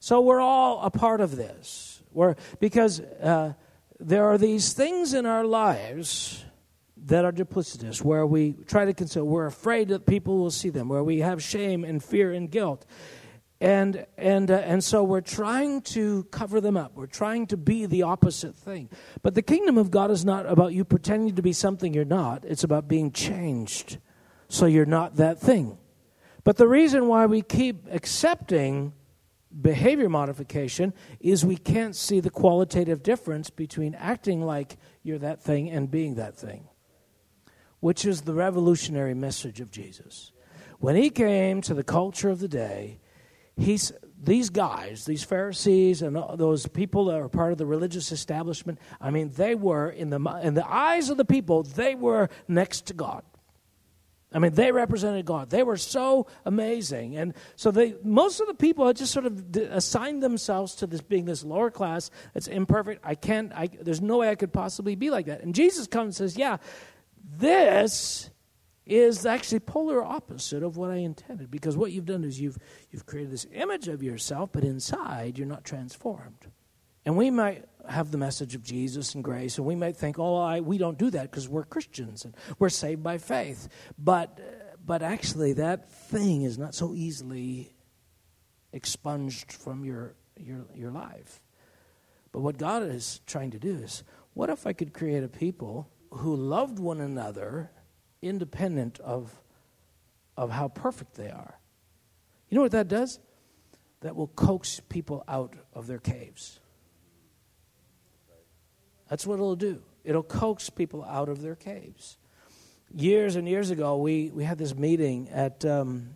[0.00, 2.02] So we're all a part of this.
[2.12, 3.52] We're, because uh,
[4.00, 6.46] there are these things in our lives
[7.08, 10.88] that are duplicitous, where we try to conceal, we're afraid that people will see them,
[10.88, 12.84] where we have shame and fear and guilt.
[13.60, 16.92] And, and, uh, and so we're trying to cover them up.
[16.94, 18.88] We're trying to be the opposite thing.
[19.22, 22.44] But the kingdom of God is not about you pretending to be something you're not,
[22.44, 23.98] it's about being changed
[24.48, 25.78] so you're not that thing.
[26.44, 28.92] But the reason why we keep accepting
[29.60, 35.70] behavior modification is we can't see the qualitative difference between acting like you're that thing
[35.70, 36.68] and being that thing
[37.80, 40.32] which is the revolutionary message of Jesus.
[40.78, 43.00] When he came to the culture of the day,
[43.56, 48.78] he's, these guys, these Pharisees and those people that were part of the religious establishment,
[49.00, 52.86] I mean, they were, in the, in the eyes of the people, they were next
[52.86, 53.22] to God.
[54.30, 55.48] I mean, they represented God.
[55.48, 57.16] They were so amazing.
[57.16, 61.00] And so they, most of the people had just sort of assigned themselves to this
[61.00, 63.00] being this lower class that's imperfect.
[63.02, 65.42] I can't, I, there's no way I could possibly be like that.
[65.42, 66.58] And Jesus comes and says, Yeah,
[67.36, 68.30] this
[68.86, 72.56] is actually polar opposite of what I intended because what you've done is you've
[72.90, 76.46] you've created this image of yourself, but inside you're not transformed.
[77.04, 80.36] And we might have the message of Jesus and grace, and we might think, oh,
[80.36, 83.68] I, we don't do that because we're Christians and we're saved by faith.
[83.98, 84.38] But,
[84.84, 87.72] but actually, that thing is not so easily
[88.72, 91.40] expunged from your, your, your life.
[92.30, 94.04] But what God is trying to do is,
[94.34, 97.70] what if I could create a people who loved one another
[98.22, 99.34] independent of,
[100.36, 101.58] of how perfect they are?
[102.48, 103.18] You know what that does?
[104.00, 106.60] That will coax people out of their caves.
[109.08, 109.82] That's what it'll do.
[110.04, 112.18] It'll coax people out of their caves.
[112.94, 116.10] Years and years ago, we, we had this meeting at um,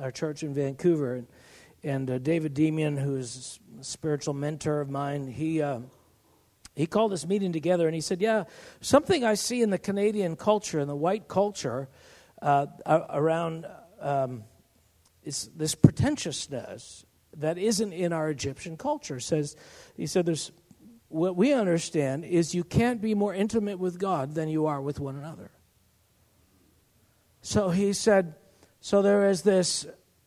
[0.00, 1.26] our church in Vancouver, and,
[1.82, 5.80] and uh, David Demian, who is a spiritual mentor of mine, he uh,
[6.74, 8.44] he called this meeting together, and he said, "Yeah,
[8.80, 11.88] something I see in the Canadian culture, in the white culture,
[12.40, 13.66] uh, around
[14.00, 14.44] um,
[15.22, 17.04] is this pretentiousness
[17.36, 19.56] that isn't in our Egyptian culture." Says
[19.96, 20.52] he said, "There's
[21.12, 24.98] what we understand is you can't be more intimate with God than you are with
[24.98, 25.50] one another.
[27.42, 28.34] So he said,
[28.80, 29.86] so there is this,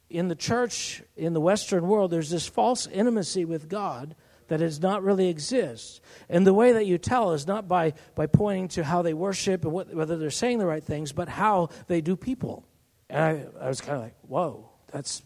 [0.09, 4.15] in the church, in the Western world, there's this false intimacy with God
[4.47, 6.01] that does not really exist.
[6.29, 9.63] And the way that you tell is not by, by pointing to how they worship
[9.63, 12.67] and what, whether they're saying the right things, but how they do people.
[13.09, 15.23] And I, I was kind of like, whoa, that's,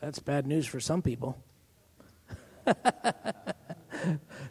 [0.00, 1.42] that's bad news for some people.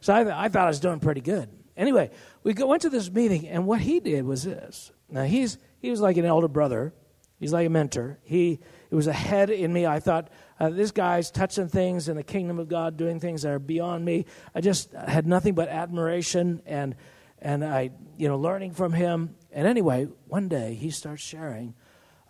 [0.01, 1.49] so I, I, thought I was doing pretty good.
[1.75, 2.11] Anyway,
[2.43, 4.91] we go, went to this meeting, and what he did was this.
[5.09, 6.93] Now, he's, he was like an elder brother.
[7.37, 8.19] He's like a mentor.
[8.23, 8.59] He
[8.95, 9.85] it was ahead in me.
[9.85, 13.51] I thought, uh, this guy's touching things in the kingdom of God, doing things that
[13.51, 14.25] are beyond me.
[14.55, 16.95] I just had nothing but admiration and,
[17.39, 19.35] and I, you know, learning from him.
[19.51, 21.73] And anyway, one day he starts sharing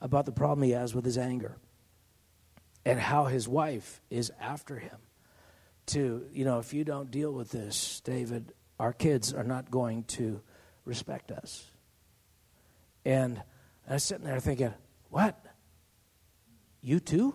[0.01, 1.55] about the problem he has with his anger
[2.83, 4.97] and how his wife is after him
[5.85, 10.03] to, you know, if you don't deal with this, David, our kids are not going
[10.05, 10.41] to
[10.83, 11.63] respect us.
[13.05, 13.39] And
[13.87, 14.73] I was sitting there thinking,
[15.11, 15.44] what?
[16.85, 17.33] You too?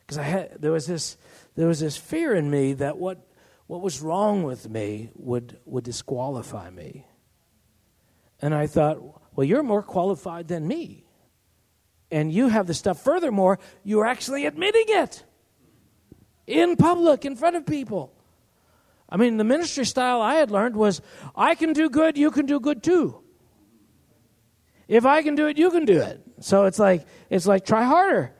[0.00, 1.16] Because I had there was this
[1.56, 3.26] there was this fear in me that what
[3.68, 7.06] what was wrong with me would would disqualify me.
[8.42, 8.98] And I thought,
[9.34, 11.06] well, you're more qualified than me.
[12.10, 13.02] And you have the stuff.
[13.02, 15.24] Furthermore, you're actually admitting it
[16.46, 18.12] in public, in front of people.
[19.08, 21.00] I mean, the ministry style I had learned was
[21.34, 23.22] I can do good, you can do good too.
[24.86, 26.20] If I can do it, you can do it.
[26.40, 28.32] So it's like it's like try harder.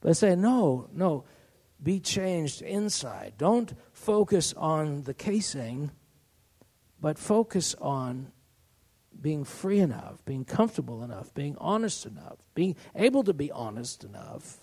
[0.00, 1.24] But say no, no.
[1.82, 3.34] Be changed inside.
[3.38, 5.90] Don't focus on the casing,
[7.00, 8.30] but focus on
[9.20, 14.58] being free enough, being comfortable enough, being honest enough, being able to be honest enough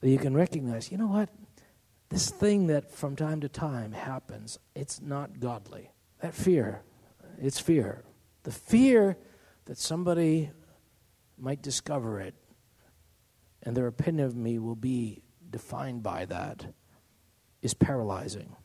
[0.00, 1.28] that you can recognize, you know what?
[2.08, 5.90] This thing that from time to time happens, it's not godly.
[6.20, 6.82] That fear,
[7.40, 8.04] it's fear.
[8.44, 9.16] The fear
[9.68, 10.50] that somebody
[11.36, 12.34] might discover it
[13.62, 16.64] and their opinion of me will be defined by that
[17.60, 18.56] is paralyzing.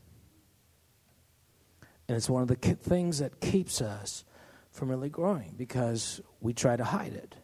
[2.07, 4.23] And it's one of the things that keeps us
[4.71, 7.35] from really growing because we try to hide it.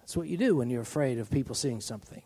[0.00, 2.22] That's what you do when you're afraid of people seeing something.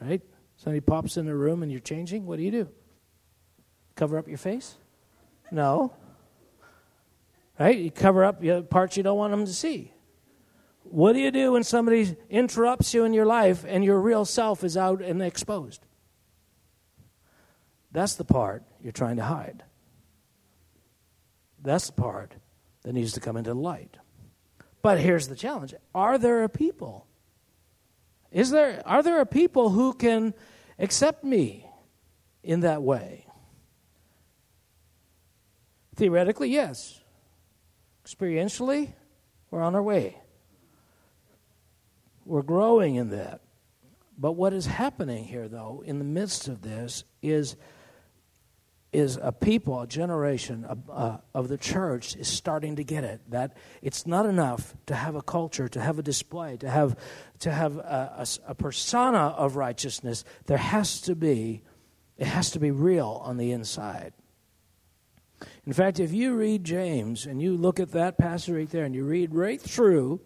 [0.00, 0.22] Right?
[0.56, 2.26] Somebody pops in the room and you're changing.
[2.26, 2.68] What do you do?
[3.94, 4.74] Cover up your face?
[5.52, 5.92] No.
[7.58, 7.76] Right?
[7.76, 9.92] You cover up the parts you don't want them to see.
[10.82, 14.64] What do you do when somebody interrupts you in your life and your real self
[14.64, 15.84] is out and exposed?
[17.92, 19.64] That's the part you're trying to hide.
[21.62, 22.34] That's the part
[22.82, 23.96] that needs to come into the light.
[24.80, 27.08] But here's the challenge Are there a people
[28.30, 30.34] is there, are there a people who can
[30.78, 31.66] accept me
[32.42, 33.26] in that way?
[35.96, 37.00] Theoretically, yes.
[38.08, 38.90] Experientially,
[39.50, 40.16] we're on our way.
[42.24, 43.42] We're growing in that.
[44.16, 47.56] But what is happening here, though, in the midst of this, is
[48.90, 53.20] is a people, a generation of, uh, of, the church is starting to get it
[53.28, 56.96] that it's not enough to have a culture, to have a display, to have
[57.38, 60.24] to have a, a, a, persona of righteousness.
[60.46, 61.60] There has to be,
[62.16, 64.14] it has to be real on the inside.
[65.66, 68.94] In fact, if you read James and you look at that passage right there and
[68.94, 70.20] you read right through,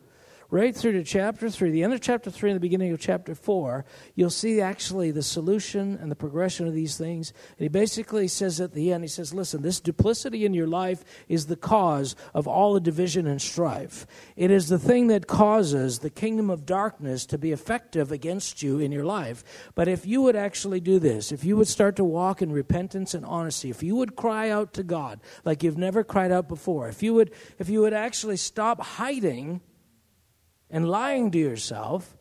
[0.52, 3.34] right through to chapter 3, the end of chapter 3 and the beginning of chapter
[3.34, 7.32] 4, you'll see actually the solution and the progression of these things.
[7.56, 11.04] And he basically says at the end, he says, Listen, this duplicity in your life
[11.26, 14.06] is the cause of all the division and strife.
[14.36, 18.78] It is the thing that causes the kingdom of darkness to be effective against you
[18.78, 19.72] in your life.
[19.74, 23.14] But if you would actually do this, if you would start to walk in repentance
[23.14, 26.88] and honesty, if you would cry out to God like you've never cried out before,
[26.88, 29.62] if you would, if you would actually stop hiding
[30.72, 32.16] and lying to yourself,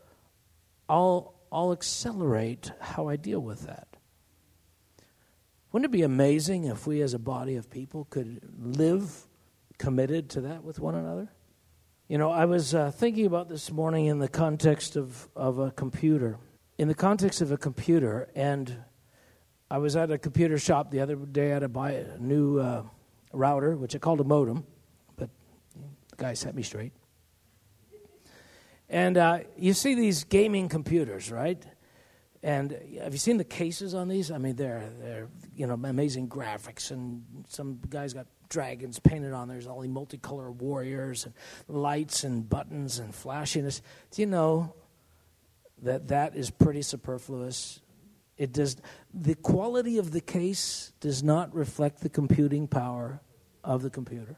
[0.88, 3.88] I'll, I'll accelerate how I deal with that.
[5.72, 9.26] Wouldn't it be amazing if we as a body of people could live
[9.78, 11.32] committed to that with one another?
[12.08, 15.70] You know, I was uh, thinking about this morning in the context of, of a
[15.70, 16.36] computer.
[16.76, 18.76] In the context of a computer, and
[19.70, 21.50] I was at a computer shop the other day.
[21.50, 22.82] I had to buy a new uh,
[23.32, 24.66] router, which I called a modem,
[25.16, 25.30] but
[26.10, 26.92] the guy set me straight.
[28.92, 31.64] And uh, you see these gaming computers, right?
[32.42, 34.30] And have you seen the cases on these?
[34.30, 39.48] I mean, they're they're you know amazing graphics, and some guys got dragons painted on.
[39.48, 41.34] There's all these multicolored warriors and
[41.68, 43.80] lights and buttons and flashiness.
[44.10, 44.74] Do you know
[45.80, 47.80] that that is pretty superfluous?
[48.36, 48.76] It does
[49.14, 53.22] the quality of the case does not reflect the computing power
[53.64, 54.36] of the computer.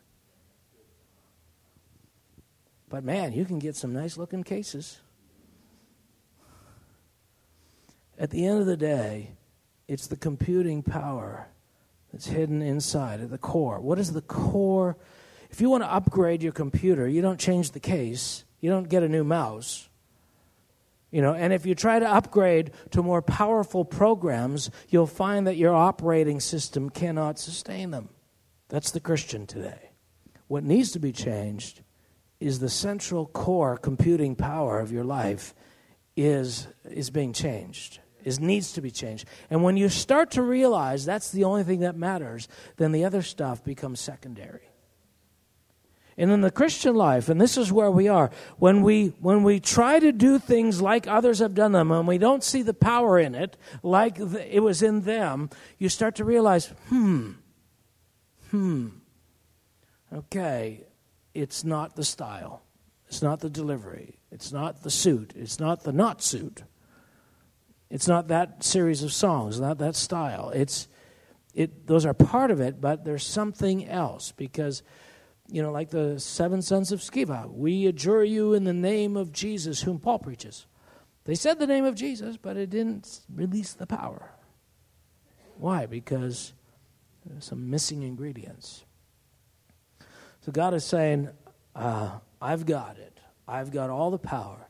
[2.95, 5.01] But man, you can get some nice looking cases.
[8.16, 9.32] At the end of the day,
[9.88, 11.49] it's the computing power
[12.12, 13.80] that's hidden inside at the core.
[13.80, 14.97] What is the core?
[15.51, 19.03] If you want to upgrade your computer, you don't change the case, you don't get
[19.03, 19.88] a new mouse.
[21.11, 25.57] You know, and if you try to upgrade to more powerful programs, you'll find that
[25.57, 28.11] your operating system cannot sustain them.
[28.68, 29.90] That's the Christian today.
[30.47, 31.80] What needs to be changed
[32.45, 35.55] is the central core computing power of your life
[36.14, 39.28] is, is being changed is needs to be changed.
[39.51, 43.20] And when you start to realize that's the only thing that matters then the other
[43.20, 44.70] stuff becomes secondary.
[46.16, 49.61] And in the christian life and this is where we are when we when we
[49.61, 53.18] try to do things like others have done them and we don't see the power
[53.18, 57.32] in it like it was in them you start to realize hmm
[58.51, 58.88] hmm
[60.12, 60.84] okay
[61.35, 62.62] it's not the style,
[63.09, 66.62] it's not the delivery, it's not the suit, it's not the not suit.
[67.91, 70.51] It's not that series of songs, not that style.
[70.51, 70.89] It's
[71.55, 74.82] it those are part of it, but there's something else because
[75.49, 79.30] you know, like the seven sons of Sceva, we adjure you in the name of
[79.30, 80.66] Jesus, whom Paul preaches.
[81.24, 84.32] They said the name of Jesus, but it didn't release the power.
[85.57, 85.87] Why?
[85.87, 86.53] Because
[87.39, 88.84] some missing ingredients.
[90.45, 91.30] So God is saying,
[91.74, 93.18] uh, I've got it.
[93.49, 94.68] I've got all the power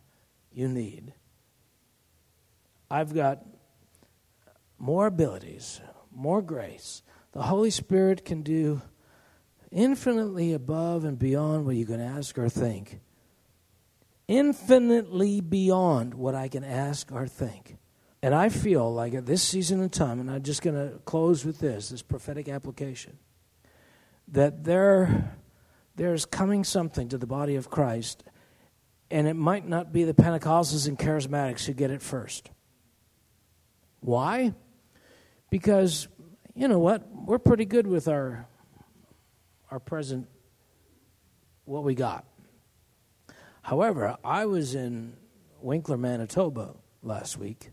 [0.53, 1.13] you need.
[2.89, 3.45] I've got
[4.79, 5.81] more abilities,
[6.15, 7.03] more grace.
[7.33, 8.83] The Holy Spirit can do
[9.73, 13.01] infinitely above and beyond what you can ask or think.
[14.29, 17.79] Infinitely beyond what I can ask or think.
[18.23, 21.45] And I feel like at this season of time, and I'm just going to close
[21.45, 23.19] with this this prophetic application,
[24.29, 25.37] that there
[25.97, 28.25] there's coming something to the body of Christ,
[29.11, 32.51] and it might not be the Pentecostals and charismatics who get it first.
[34.01, 34.55] Why?
[35.51, 36.09] Because,
[36.55, 37.09] you know what?
[37.13, 38.47] We're pretty good with our,
[39.71, 40.27] our present,
[41.65, 42.25] what we got.
[43.63, 45.17] However, I was in
[45.61, 47.71] Winkler, Manitoba last week,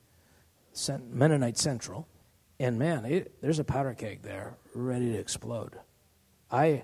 [1.09, 2.07] Mennonite Central,
[2.59, 5.75] and man, it, there's a powder keg there ready to explode.
[6.49, 6.83] I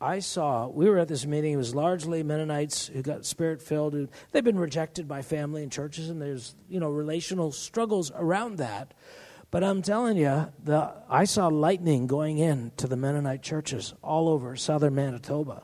[0.00, 4.10] I saw, we were at this meeting, it was largely Mennonites who got spirit filled.
[4.30, 8.92] They've been rejected by family and churches, and there's, you know, relational struggles around that.
[9.50, 14.28] But I'm telling you, the, I saw lightning going in to the Mennonite churches all
[14.28, 15.62] over southern Manitoba.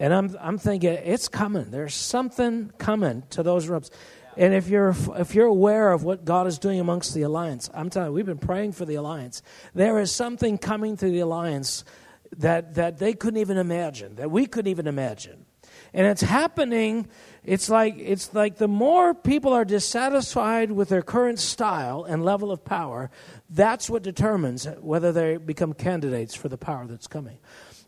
[0.00, 1.70] And I'm, I'm thinking, it's coming.
[1.70, 3.92] There's something coming to those rooms.
[4.36, 7.90] And if you're, if you're aware of what God is doing amongst the alliance, I'm
[7.90, 9.42] telling you, we've been praying for the alliance.
[9.74, 11.84] There is something coming to the alliance
[12.36, 15.46] that, that they couldn't even imagine, that we couldn't even imagine.
[15.94, 17.08] And it's happening,
[17.44, 22.50] it's like, it's like the more people are dissatisfied with their current style and level
[22.50, 23.10] of power,
[23.48, 27.38] that's what determines whether they become candidates for the power that's coming.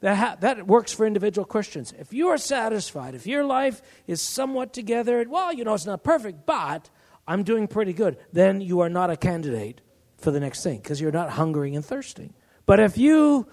[0.01, 1.93] That, ha- that works for individual Christians.
[1.99, 6.03] If you are satisfied, if your life is somewhat together, well, you know, it's not
[6.03, 6.89] perfect, but
[7.29, 9.83] I'm doing pretty good, then you are not a candidate
[10.17, 12.33] for the next thing because you're not hungering and thirsting.
[12.65, 13.47] But if you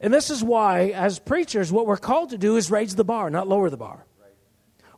[0.00, 3.30] and this is why, as preachers, what we're called to do is raise the bar,
[3.30, 4.06] not lower the bar.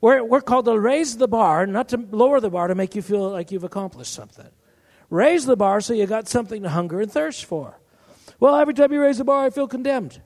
[0.01, 3.03] We're, we're called to raise the bar, not to lower the bar to make you
[3.03, 4.49] feel like you've accomplished something.
[5.11, 7.79] Raise the bar so you got something to hunger and thirst for.
[8.41, 10.21] Well, every time you raise the bar, I feel condemned.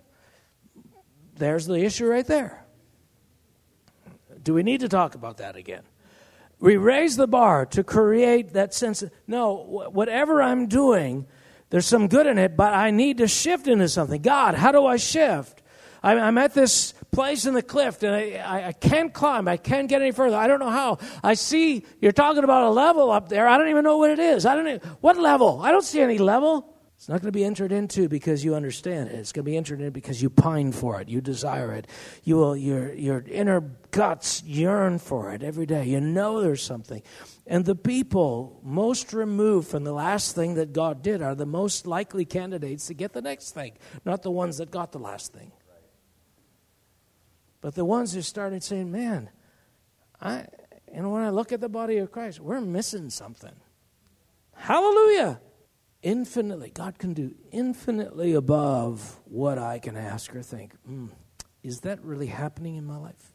[1.35, 2.64] There's the issue right there.
[4.43, 5.83] Do we need to talk about that again?
[6.59, 11.27] We raise the bar to create that sense of, no, whatever I'm doing,
[11.77, 14.22] there's some good in it, but I need to shift into something.
[14.22, 15.61] God, how do I shift?
[16.03, 19.47] I'm, at this place in the cliff and I, I, can't climb.
[19.47, 20.37] I can't get any further.
[20.39, 20.97] I don't know how.
[21.22, 23.47] I see you're talking about a level up there.
[23.47, 24.47] I don't even know what it is.
[24.47, 24.79] I don't know.
[25.03, 25.61] What level?
[25.61, 26.74] I don't see any level.
[26.97, 29.17] It's not going to be entered into because you understand it.
[29.17, 31.11] It's going to be entered in because you pine for it.
[31.11, 31.87] You desire it.
[32.25, 35.85] You will, your, your inner guts yearn for it every day.
[35.85, 37.03] You know there's something.
[37.47, 41.87] And the people most removed from the last thing that God did are the most
[41.87, 43.75] likely candidates to get the next thing,
[44.07, 45.53] not the ones that got the last thing.
[47.61, 49.29] But the ones who started saying, man,
[50.19, 50.47] I,
[50.93, 53.55] and when I look at the body of Christ, we're missing something.
[54.55, 55.41] Hallelujah.
[56.07, 60.73] Infinitely, God can do infinitely above what I can ask or think.
[60.89, 61.11] Mm,
[61.65, 63.33] is that really happening in my life?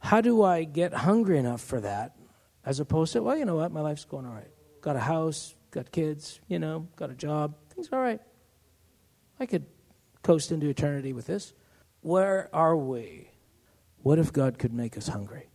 [0.00, 2.16] How do I get hungry enough for that
[2.66, 4.50] as opposed to, well, you know what, my life's going all right.
[4.82, 8.20] Got a house, got kids, you know, got a job, things are all right.
[9.38, 9.64] I could
[10.22, 11.54] coast into eternity with this.
[12.02, 13.30] Where are we?
[14.02, 15.49] What if God could make us hungry?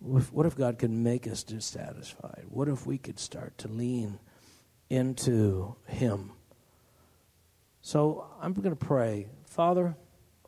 [0.00, 2.44] What if God could make us dissatisfied?
[2.48, 4.18] What if we could start to lean
[4.88, 6.32] into Him?
[7.82, 9.28] So I'm going to pray.
[9.44, 9.96] Father,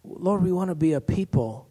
[0.05, 1.69] Lord, we want to be a people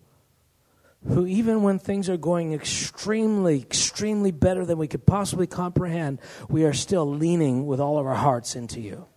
[1.08, 6.20] who, even when things are going extremely, extremely better than we could possibly comprehend,
[6.50, 9.08] we are still leaning with all of our hearts into you.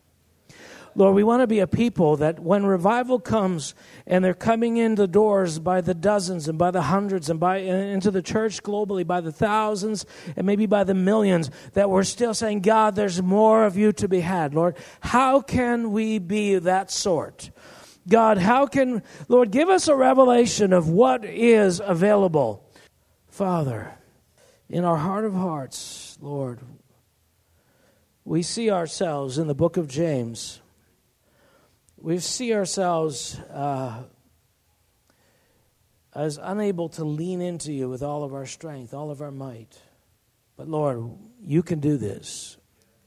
[0.97, 3.75] Lord, we want to be a people that when revival comes
[4.07, 7.61] and they're coming in the doors by the dozens and by the hundreds and by
[7.61, 12.05] uh, into the church globally by the thousands and maybe by the millions, that we're
[12.05, 14.77] still saying, God, there's more of you to be had, Lord.
[15.01, 17.51] How can we be that sort?
[18.09, 22.69] God, how can, Lord, give us a revelation of what is available.
[23.29, 23.99] Father,
[24.69, 26.61] in our heart of hearts, Lord,
[28.25, 30.61] we see ourselves in the book of James
[32.05, 34.03] we see ourselves uh,
[36.15, 39.81] as unable to lean into you with all of our strength, all of our might.
[40.55, 42.59] But Lord, you can do this.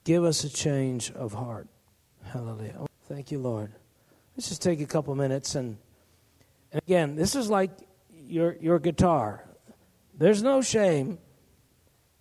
[0.03, 1.67] Give us a change of heart.
[2.23, 2.87] Hallelujah.
[3.07, 3.71] Thank you, Lord.
[4.35, 5.77] Let's just take a couple minutes and,
[6.71, 7.69] and again, this is like
[8.09, 9.43] your your guitar.
[10.15, 11.19] There's no shame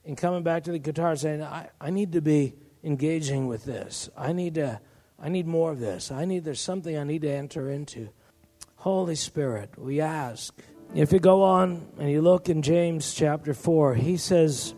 [0.04, 2.52] in coming back to the guitar saying, I, I need to be
[2.84, 4.10] engaging with this.
[4.14, 4.78] I need to
[5.18, 6.10] I need more of this.
[6.10, 8.10] I need, there's something I need to enter into.
[8.76, 10.54] Holy Spirit, we ask.
[10.94, 14.74] If you go on and you look in James chapter 4, he says,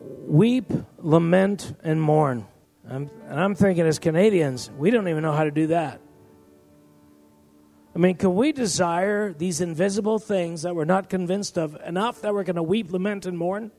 [0.00, 2.46] Weep, lament, and mourn.
[2.88, 6.00] I'm, and I'm thinking, as Canadians, we don't even know how to do that.
[7.94, 12.32] I mean, can we desire these invisible things that we're not convinced of enough that
[12.32, 13.72] we're going to weep, lament, and mourn?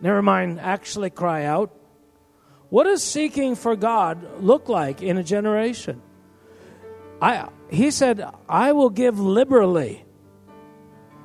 [0.00, 1.72] Never mind, actually cry out.
[2.72, 6.00] What does seeking for God look like in a generation?
[7.20, 10.06] I, he said, I will give liberally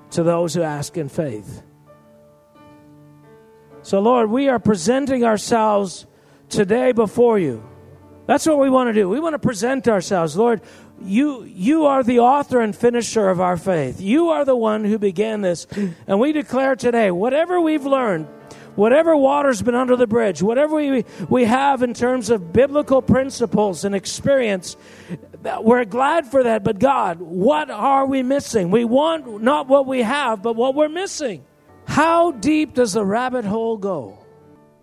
[0.10, 1.64] to those who ask in faith.
[3.82, 6.06] So, Lord, we are presenting ourselves
[6.50, 7.64] today before you.
[8.26, 9.08] That's what we want to do.
[9.08, 10.36] We want to present ourselves.
[10.36, 10.62] Lord,
[11.02, 14.02] you, you are the author and finisher of our faith.
[14.02, 15.66] You are the one who began this.
[16.08, 18.28] And we declare today, whatever we've learned,
[18.78, 23.84] whatever water's been under the bridge, whatever we, we have in terms of biblical principles
[23.84, 24.78] and experience,
[25.62, 26.64] we're glad for that.
[26.64, 28.72] But God, what are we missing?
[28.72, 31.44] We want not what we have, but what we're missing.
[31.86, 34.20] How deep does the rabbit hole go?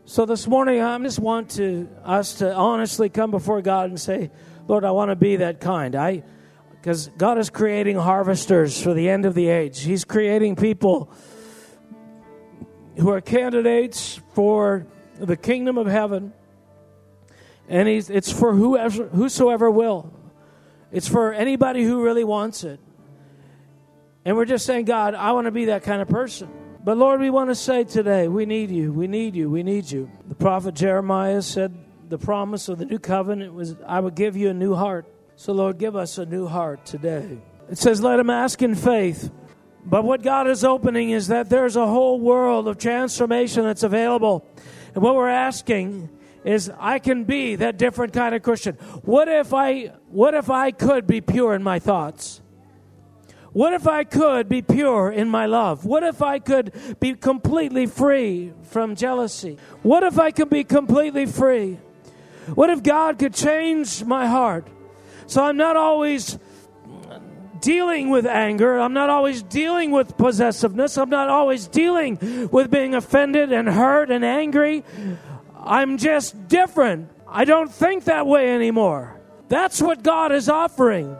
[0.06, 4.30] So this morning, I just want to us to honestly come before God and say,
[4.66, 5.94] Lord, I want to be that kind.
[5.94, 6.24] I
[6.72, 9.80] because God is creating harvesters for the end of the age.
[9.80, 11.10] He's creating people
[12.96, 14.86] who are candidates for
[15.18, 16.32] the kingdom of heaven.
[17.68, 20.12] And he's, it's for whoever, whosoever will.
[20.92, 22.78] It's for anybody who really wants it.
[24.24, 26.48] And we're just saying, God, I want to be that kind of person.
[26.82, 29.90] But Lord, we want to say today, we need you, we need you, we need
[29.90, 30.10] you.
[30.28, 31.74] The prophet Jeremiah said
[32.08, 35.06] the promise of the new covenant was, I will give you a new heart.
[35.36, 37.38] So, Lord, give us a new heart today.
[37.70, 39.30] It says, let him ask in faith
[39.84, 44.46] but what God is opening is that there's a whole world of transformation that's available.
[44.94, 46.08] And what we're asking
[46.44, 48.74] is I can be that different kind of Christian.
[49.02, 52.40] What if I what if I could be pure in my thoughts?
[53.52, 55.84] What if I could be pure in my love?
[55.84, 59.58] What if I could be completely free from jealousy?
[59.82, 61.78] What if I could be completely free?
[62.54, 64.66] What if God could change my heart
[65.26, 66.38] so I'm not always
[67.60, 68.78] dealing with anger.
[68.78, 70.96] I'm not always dealing with possessiveness.
[70.96, 74.84] I'm not always dealing with being offended and hurt and angry.
[75.58, 77.10] I'm just different.
[77.26, 79.20] I don't think that way anymore.
[79.48, 81.16] That's what God is offering.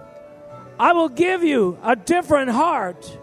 [0.79, 3.19] I will give you a different heart.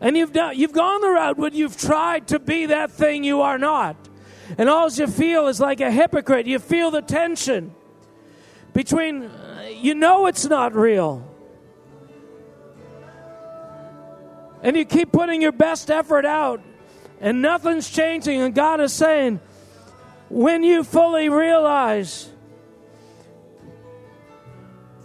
[0.00, 3.42] And you've done, you've gone the route when you've tried to be that thing you
[3.42, 3.96] are not.
[4.58, 6.46] And all you feel is like a hypocrite.
[6.46, 7.72] You feel the tension
[8.72, 9.30] between,
[9.80, 11.31] you know, it's not real.
[14.62, 16.62] And you keep putting your best effort out,
[17.20, 18.40] and nothing's changing.
[18.40, 19.40] And God is saying,
[20.28, 22.30] when you fully realize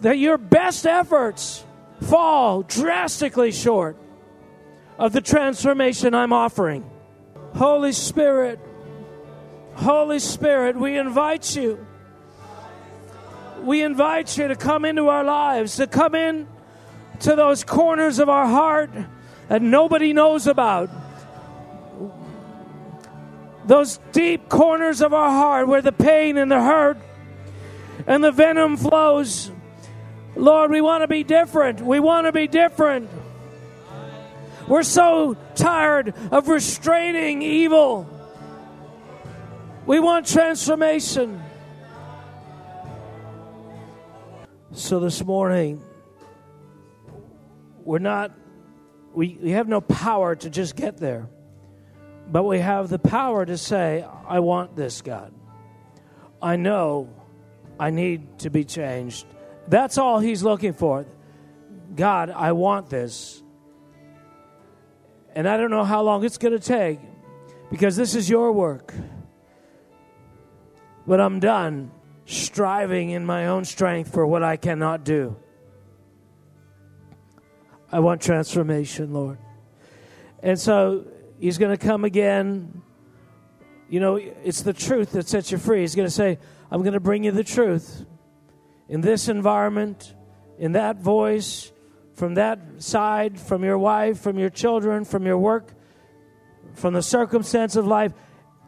[0.01, 1.63] that your best efforts
[2.01, 3.97] fall drastically short
[4.97, 6.89] of the transformation I'm offering.
[7.55, 8.59] Holy Spirit,
[9.73, 11.85] Holy Spirit, we invite you.
[13.61, 16.47] We invite you to come into our lives, to come in
[17.21, 18.91] to those corners of our heart
[19.49, 20.89] that nobody knows about.
[23.65, 26.97] Those deep corners of our heart where the pain and the hurt
[28.05, 29.51] and the venom flows.
[30.35, 31.81] Lord, we want to be different.
[31.81, 33.09] We want to be different.
[34.67, 38.07] We're so tired of restraining evil.
[39.85, 41.41] We want transformation.
[44.73, 45.81] So this morning,
[47.83, 48.31] we're not
[49.17, 51.27] we, we have no power to just get there,
[52.31, 55.33] but we have the power to say, I want this, God.
[56.39, 57.09] I know
[57.79, 59.25] I need to be changed.
[59.67, 61.07] That's all He's looking for.
[61.95, 63.41] God, I want this.
[65.33, 66.99] And I don't know how long it's going to take
[67.71, 68.93] because this is your work.
[71.07, 71.89] But I'm done
[72.27, 75.37] striving in my own strength for what I cannot do.
[77.97, 79.39] I want transformation, Lord.
[80.43, 81.07] And so
[81.39, 82.83] he's going to come again.
[83.89, 85.81] You know, it's the truth that sets you free.
[85.81, 86.37] He's going to say,
[86.69, 88.05] I'm going to bring you the truth
[88.87, 90.13] in this environment,
[90.59, 91.71] in that voice,
[92.13, 95.73] from that side, from your wife, from your children, from your work,
[96.75, 98.13] from the circumstance of life.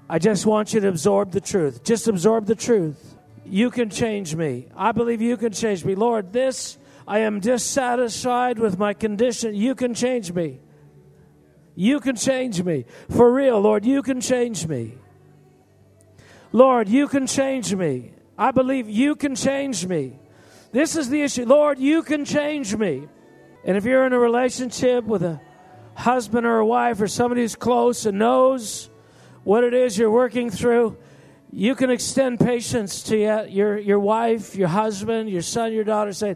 [0.09, 1.83] I just want you to absorb the truth.
[1.83, 3.15] Just absorb the truth.
[3.45, 4.69] You can change me.
[4.75, 5.93] I believe you can change me.
[5.93, 9.55] Lord, this I am dissatisfied with my condition.
[9.55, 10.59] You can change me.
[11.73, 12.85] You can change me.
[13.09, 14.93] For real, Lord, you can change me.
[16.51, 18.11] Lord, you can change me.
[18.37, 20.19] I believe you can change me.
[20.71, 21.45] This is the issue.
[21.45, 23.07] Lord, you can change me.
[23.65, 25.41] And if you're in a relationship with a
[25.95, 28.87] husband or a wife or somebody who's close and knows
[29.43, 30.95] what it is you're working through,
[31.51, 36.35] you can extend patience to your, your wife, your husband, your son, your daughter, saying,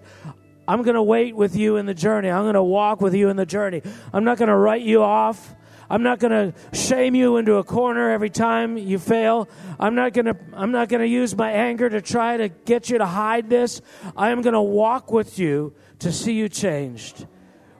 [0.67, 2.29] I'm going to wait with you in the journey.
[2.29, 3.81] I'm going to walk with you in the journey.
[4.13, 5.55] I'm not going to write you off.
[5.89, 9.49] I'm not going to shame you into a corner every time you fail.
[9.79, 12.89] I'm not going to I'm not going to use my anger to try to get
[12.89, 13.81] you to hide this.
[14.15, 17.27] I am going to walk with you to see you changed.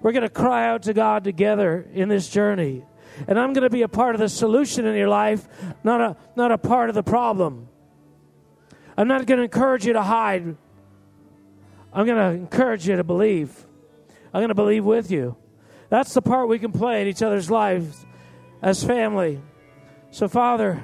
[0.02, 2.84] We're going to cry out to God together in this journey.
[3.28, 5.48] And I'm going to be a part of the solution in your life,
[5.84, 7.70] not a not a part of the problem.
[8.98, 10.58] I'm not going to encourage you to hide
[11.94, 13.66] I'm going to encourage you to believe.
[14.34, 15.38] I'm going to believe with you.
[15.90, 18.04] That's the part we can play in each other's lives
[18.64, 19.40] as family.
[20.10, 20.84] So, Father,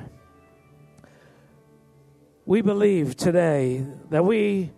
[2.45, 4.71] we believe today that we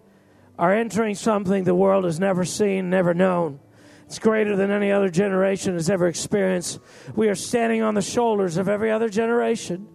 [0.58, 3.60] are entering something the world has never seen, never known.
[4.06, 6.80] It's greater than any other generation has ever experienced.
[7.14, 9.88] We are standing on the shoulders of every other generation.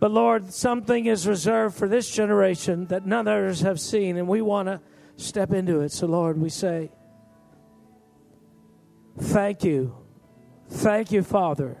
[0.00, 4.40] But Lord, something is reserved for this generation that none others have seen, and we
[4.40, 4.80] want to
[5.20, 5.92] step into it.
[5.92, 6.90] So, Lord, we say,
[9.18, 9.94] Thank you.
[10.68, 11.76] Thank you, Father.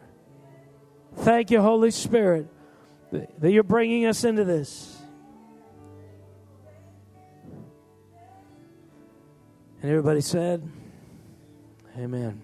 [1.16, 2.46] Thank you, Holy Spirit,
[3.10, 4.96] that you're bringing us into this.
[9.82, 10.68] And everybody said,
[11.98, 12.38] Amen.